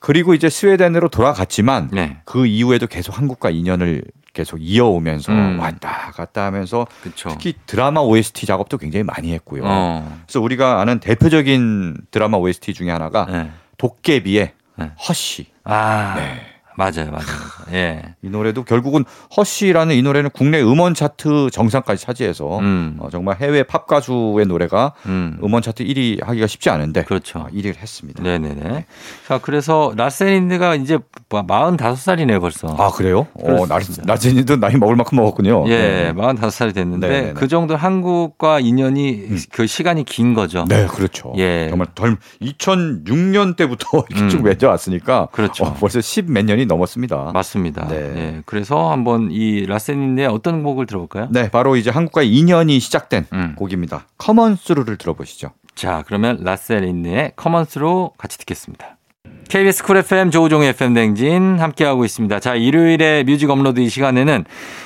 그리고 0.00 0.34
이제 0.34 0.50
스웨덴으로 0.50 1.10
돌아갔지만 1.10 1.90
네. 1.92 2.16
그 2.24 2.44
이후에도 2.46 2.88
계속 2.88 3.16
한국과 3.16 3.50
인연을 3.50 4.02
계속 4.32 4.58
이어오면서 4.60 5.32
음. 5.32 5.58
왔다 5.58 6.10
갔다 6.12 6.46
하면서 6.46 6.86
그렇죠. 7.02 7.28
특히 7.30 7.54
드라마 7.66 8.00
OST 8.00 8.46
작업도 8.46 8.78
굉장히 8.78 9.04
많이 9.04 9.32
했고요. 9.32 9.62
어. 9.64 10.20
그래서 10.26 10.40
우리가 10.40 10.80
아는 10.80 11.00
대표적인 11.00 12.06
드라마 12.10 12.38
OST 12.38 12.72
중에 12.74 12.90
하나가 12.90 13.26
네. 13.26 13.50
도깨비의 13.76 14.52
네. 14.76 14.90
허쉬. 15.08 15.46
아. 15.64 16.14
네. 16.16 16.51
맞아요, 16.76 17.10
맞아요. 17.10 17.26
예. 17.72 18.02
이 18.22 18.28
노래도 18.28 18.64
결국은 18.64 19.04
Hush라는 19.36 19.94
이 19.94 20.02
노래는 20.02 20.30
국내 20.30 20.60
음원 20.62 20.94
차트 20.94 21.50
정상까지 21.52 22.04
차지해서 22.04 22.58
음. 22.60 22.96
어, 22.98 23.08
정말 23.10 23.36
해외 23.36 23.62
팝 23.62 23.86
가수의 23.86 24.46
노래가 24.46 24.92
음. 25.06 25.38
음원 25.42 25.62
차트 25.62 25.84
1위 25.84 26.24
하기가 26.24 26.46
쉽지 26.46 26.70
않은데 26.70 27.04
그렇죠. 27.04 27.40
어, 27.40 27.46
1위를 27.52 27.76
했습니다. 27.78 28.22
네네네. 28.22 28.86
자, 29.26 29.38
그래서 29.38 29.92
라세 29.96 30.23
린드가 30.23 30.76
이제 30.76 30.98
45살이네요, 31.28 32.40
벌써. 32.40 32.68
아 32.78 32.90
그래요? 32.90 33.26
어. 33.34 33.66
나진이도 34.04 34.56
나이 34.56 34.76
먹을 34.76 34.96
만큼 34.96 35.16
먹었군요. 35.16 35.64
예, 35.68 35.76
네. 35.76 36.12
45살이 36.14 36.74
됐는데 36.74 37.08
네네네. 37.08 37.32
그 37.34 37.48
정도 37.48 37.76
한국과 37.76 38.60
인연이 38.60 39.28
그 39.50 39.66
시간이 39.66 40.04
긴 40.04 40.34
거죠. 40.34 40.64
네, 40.68 40.86
그렇죠. 40.86 41.32
예. 41.38 41.68
정말 41.68 41.88
덜 41.94 42.16
2006년 42.40 43.56
때부터 43.56 44.04
이렇게 44.10 44.24
음. 44.24 44.28
쭉 44.28 44.42
맺어왔으니까 44.42 45.28
그렇죠. 45.32 45.64
어, 45.64 45.74
벌써 45.78 46.00
10 46.00 46.22
몇 46.32 46.44
년이 46.44 46.66
넘었습니다. 46.72 47.30
맞습니다. 47.32 47.86
네. 47.88 47.96
예. 47.96 48.42
그래서 48.46 48.90
한번 48.90 49.28
이 49.30 49.66
라세 49.66 49.86
린드의 49.86 50.26
어떤 50.28 50.62
곡을 50.62 50.86
들어볼까요? 50.86 51.28
네, 51.30 51.50
바로 51.50 51.76
이제 51.76 51.90
한국과의 51.90 52.30
인연이 52.32 52.78
시작된 52.80 53.26
음. 53.32 53.54
곡입니다. 53.56 54.06
커먼스루를 54.18 54.96
들어보시죠. 54.96 55.50
자, 55.74 56.02
그러면 56.06 56.38
라세 56.42 56.72
린드의 56.72 57.32
C'mon 57.36 57.68
Through 57.68 58.12
같이 58.18 58.38
듣겠습니다. 58.38 58.96
KBS 59.48 59.84
쿨 59.84 59.98
FM 59.98 60.30
조우종의 60.30 60.70
FM 60.70 60.94
대행진 60.94 61.58
함께하고 61.58 62.06
있습니다. 62.06 62.40
자, 62.40 62.54
일요일에 62.54 63.22
뮤직 63.24 63.50
업로드 63.50 63.80
이 63.80 63.88
시간에는 63.90 64.44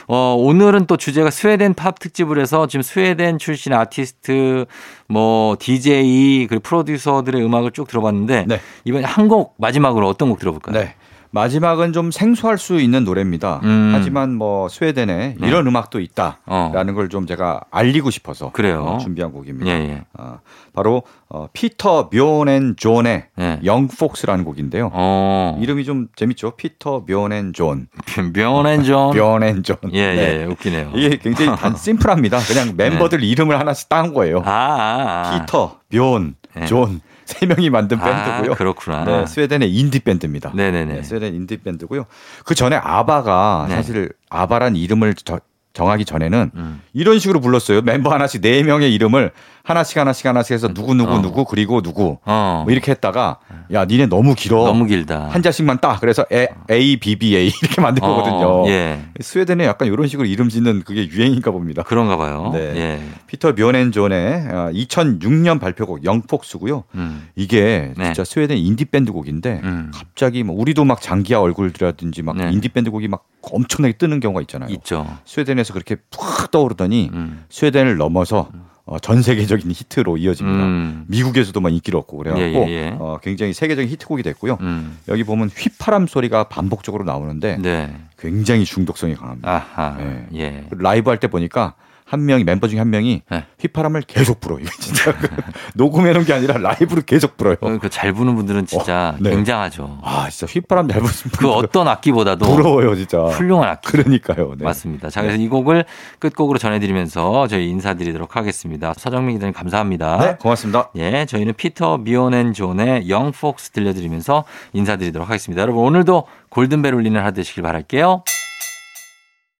어, 0.08 0.34
오늘은 0.36 0.86
또 0.86 0.96
주제가 0.96 1.30
스웨덴 1.30 1.72
팝 1.74 2.00
특집을 2.00 2.40
해서 2.40 2.66
지금 2.66 2.82
스웨덴 2.82 3.38
출신 3.38 3.72
아티스트 3.72 4.64
뭐 5.08 5.56
DJ 5.60 6.48
그리고 6.48 6.62
프로듀서들의 6.62 7.44
음악을 7.44 7.70
쭉 7.70 7.86
들어봤는데 7.86 8.46
네. 8.48 8.60
이번에 8.84 9.04
한 9.04 9.28
곡 9.28 9.54
마지막으로 9.58 10.08
어떤 10.08 10.30
곡 10.30 10.38
들어볼까요? 10.40 10.76
네. 10.80 10.94
마지막은 11.30 11.92
좀 11.92 12.10
생소할 12.10 12.58
수 12.58 12.80
있는 12.80 13.04
노래입니다. 13.04 13.60
음. 13.64 13.92
하지만 13.94 14.34
뭐 14.34 14.68
스웨덴에 14.68 15.36
네. 15.38 15.46
이런 15.46 15.66
음악도 15.66 16.00
있다라는 16.00 16.38
어. 16.46 16.94
걸좀 16.94 17.26
제가 17.26 17.62
알리고 17.70 18.10
싶어서 18.10 18.52
그래요. 18.52 18.82
어, 18.82 18.98
준비한 18.98 19.32
곡입니다. 19.32 19.70
예, 19.70 19.74
예. 19.88 20.04
어, 20.14 20.40
바로 20.72 21.02
어, 21.28 21.48
피터 21.52 22.10
비욘 22.12 22.52
앤 22.52 22.76
존의 22.76 23.26
예. 23.38 23.60
Young 23.64 23.88
Folks라는 23.88 24.44
곡인데요. 24.44 24.90
어. 24.92 25.58
이름이 25.60 25.84
좀 25.84 26.08
재밌죠. 26.16 26.52
피터 26.52 27.04
비욘 27.08 27.36
앤 27.36 27.52
존. 27.52 27.88
비욘 28.34 28.65
앤 28.65 28.84
존. 28.84 29.16
비욘 29.16 29.45
앤 29.45 29.62
존. 29.62 29.76
예, 29.92 30.14
네. 30.14 30.40
예, 30.40 30.44
웃기네요. 30.44 30.92
이게 30.94 31.16
굉장히 31.16 31.56
단 31.56 31.74
심플합니다. 31.76 32.38
그냥 32.40 32.74
멤버들 32.76 33.22
이름을 33.22 33.58
하나씩 33.58 33.88
딴 33.88 34.14
거예요. 34.14 34.42
아, 34.44 34.50
아, 34.50 35.32
아. 35.34 35.40
피터, 35.40 35.78
묘, 35.92 36.18
네. 36.54 36.66
존. 36.66 37.00
세 37.38 37.44
명이 37.44 37.70
만든 37.70 37.98
아, 38.00 38.04
밴드고요. 38.04 38.54
그렇구나. 38.54 39.04
네, 39.04 39.26
스웨덴의 39.26 39.74
인디 39.74 39.98
밴드입니다. 40.00 40.52
네네네. 40.54 40.94
네, 40.94 41.02
스웨덴 41.02 41.34
인디 41.34 41.56
밴드고요. 41.56 42.06
그 42.44 42.54
전에 42.54 42.76
아바가 42.76 43.66
네. 43.68 43.74
사실 43.74 44.10
아바란 44.30 44.76
이름을 44.76 45.14
저- 45.14 45.40
정하기 45.76 46.06
전에는 46.06 46.50
음. 46.54 46.80
이런 46.94 47.18
식으로 47.18 47.40
불렀어요. 47.40 47.82
멤버 47.82 48.10
하나씩 48.10 48.40
네 48.40 48.62
명의 48.62 48.94
이름을 48.94 49.30
하나씩 49.62 49.98
하나씩 49.98 50.24
하나씩 50.24 50.54
해서 50.54 50.72
누구 50.72 50.94
누구 50.94 51.12
어. 51.12 51.20
누구 51.20 51.44
그리고 51.44 51.82
누구 51.82 52.18
어. 52.24 52.62
뭐 52.64 52.72
이렇게 52.72 52.92
했다가 52.92 53.38
야 53.72 53.84
니네 53.84 54.06
너무 54.06 54.34
길어. 54.34 54.64
너무 54.64 54.86
길다. 54.86 55.28
한 55.28 55.42
자씩만 55.42 55.80
따. 55.80 55.98
그래서 56.00 56.24
A, 56.32 56.46
A, 56.70 56.96
B, 56.96 57.16
B, 57.16 57.36
A 57.36 57.48
이렇게 57.62 57.80
만든 57.82 58.02
어, 58.04 58.06
거거든요. 58.06 58.68
예. 58.68 59.00
스웨덴에 59.20 59.66
약간 59.66 59.88
이런 59.88 60.08
식으로 60.08 60.26
이름 60.26 60.48
짓는 60.48 60.82
그게 60.84 61.06
유행인가 61.08 61.50
봅니다. 61.50 61.82
그런가 61.82 62.16
봐요. 62.16 62.52
네. 62.54 62.60
예. 62.76 63.00
피터 63.26 63.52
비욘 63.52 63.88
앤 63.88 64.10
존의 64.10 64.46
2006년 64.72 65.60
발표곡 65.60 66.04
Young 66.04 66.31
Folks고요. 66.31 66.84
음. 66.94 67.28
이게 67.34 67.92
네. 67.98 68.04
진짜 68.04 68.24
스웨덴 68.24 68.56
인디 68.56 68.86
밴드 68.86 69.12
곡인데 69.12 69.60
음. 69.62 69.90
갑자기 69.92 70.42
뭐 70.42 70.56
우리도 70.58 70.84
막 70.84 71.02
장기하 71.02 71.40
얼굴이라든지 71.40 72.22
막 72.22 72.36
네. 72.36 72.50
인디 72.50 72.68
밴드 72.70 72.90
곡이 72.90 73.08
막 73.08 73.24
엄청나게 73.52 73.94
뜨는 73.98 74.20
경우가 74.20 74.40
있잖아요. 74.42 74.70
있죠. 74.74 75.06
스웨덴에서 75.24 75.72
그렇게 75.72 75.96
푹 76.10 76.50
떠오르더니 76.50 77.10
음. 77.12 77.44
스웨덴을 77.50 77.96
넘어서 77.96 78.48
어, 78.84 79.00
전 79.00 79.20
세계적인 79.20 79.68
히트로 79.70 80.16
이어집니다. 80.16 80.64
음. 80.64 81.04
미국에서도 81.08 81.60
막 81.60 81.72
인기를 81.72 81.98
얻고 81.98 82.18
그래갖고 82.18 82.42
예, 82.44 82.54
예, 82.54 82.70
예. 82.70 82.96
어, 82.98 83.18
굉장히 83.20 83.52
세계적인 83.52 83.90
히트곡이 83.90 84.22
됐고요. 84.22 84.58
음. 84.60 84.98
여기 85.08 85.24
보면 85.24 85.50
휘파람 85.56 86.06
소리가 86.06 86.44
반복적으로 86.44 87.02
나오는데 87.02 87.56
네. 87.60 87.92
굉장히 88.16 88.64
중독성이 88.64 89.14
강합니다. 89.16 89.96
네. 89.98 90.26
예. 90.34 90.64
라이브 90.70 91.10
할 91.10 91.18
때 91.18 91.26
보니까 91.26 91.74
한 92.08 92.24
명이 92.24 92.44
멤버 92.44 92.68
중에 92.68 92.78
한 92.78 92.88
명이 92.90 93.22
네. 93.28 93.44
휘파람을 93.60 94.02
계속 94.02 94.38
불어요. 94.38 94.60
이거 94.60 94.70
진짜 94.78 95.12
그 95.18 95.28
녹음해 95.74 96.12
놓은 96.12 96.24
게 96.24 96.32
아니라 96.32 96.56
라이브로 96.58 97.02
계속 97.04 97.36
불어요. 97.36 97.56
그 97.56 97.88
잘 97.90 98.12
부는 98.12 98.36
분들은 98.36 98.66
진짜 98.66 99.14
어, 99.16 99.18
네. 99.20 99.30
굉장하죠. 99.30 99.98
아 100.04 100.28
진짜 100.30 100.46
휘파람 100.52 100.86
잘 100.88 101.00
부르는 101.00 101.16
그 101.38 101.50
어떤 101.50 101.88
악기보다도 101.88 102.46
부러워요 102.46 102.94
진짜. 102.94 103.18
훌륭한 103.24 103.68
악기. 103.68 103.88
그러니까요. 103.90 104.54
네. 104.56 104.64
맞습니다. 104.64 105.10
자, 105.10 105.22
그래서 105.22 105.36
이 105.40 105.48
곡을 105.48 105.84
끝곡으로 106.20 106.58
전해 106.58 106.78
드리면서 106.78 107.48
저희 107.48 107.68
인사드리도록 107.70 108.36
하겠습니다. 108.36 108.94
서정민 108.96 109.36
기자님 109.36 109.52
감사합니다. 109.52 110.18
네 110.18 110.36
고맙습니다. 110.38 110.90
예, 110.96 111.26
저희는 111.26 111.54
Peter 111.54 111.98
and 112.06 112.52
John의 112.52 113.08
Young 113.08 113.32
Folks 113.32 113.70
들려드리면서 113.70 114.44
인사드리도록 114.74 115.28
하겠습니다. 115.28 115.62
여러분 115.62 115.82
오늘도 115.84 116.26
골든벨 116.50 116.94
울리는 116.94 117.20
하루 117.20 117.32
되시길 117.32 117.62
바랄게요. 117.62 118.22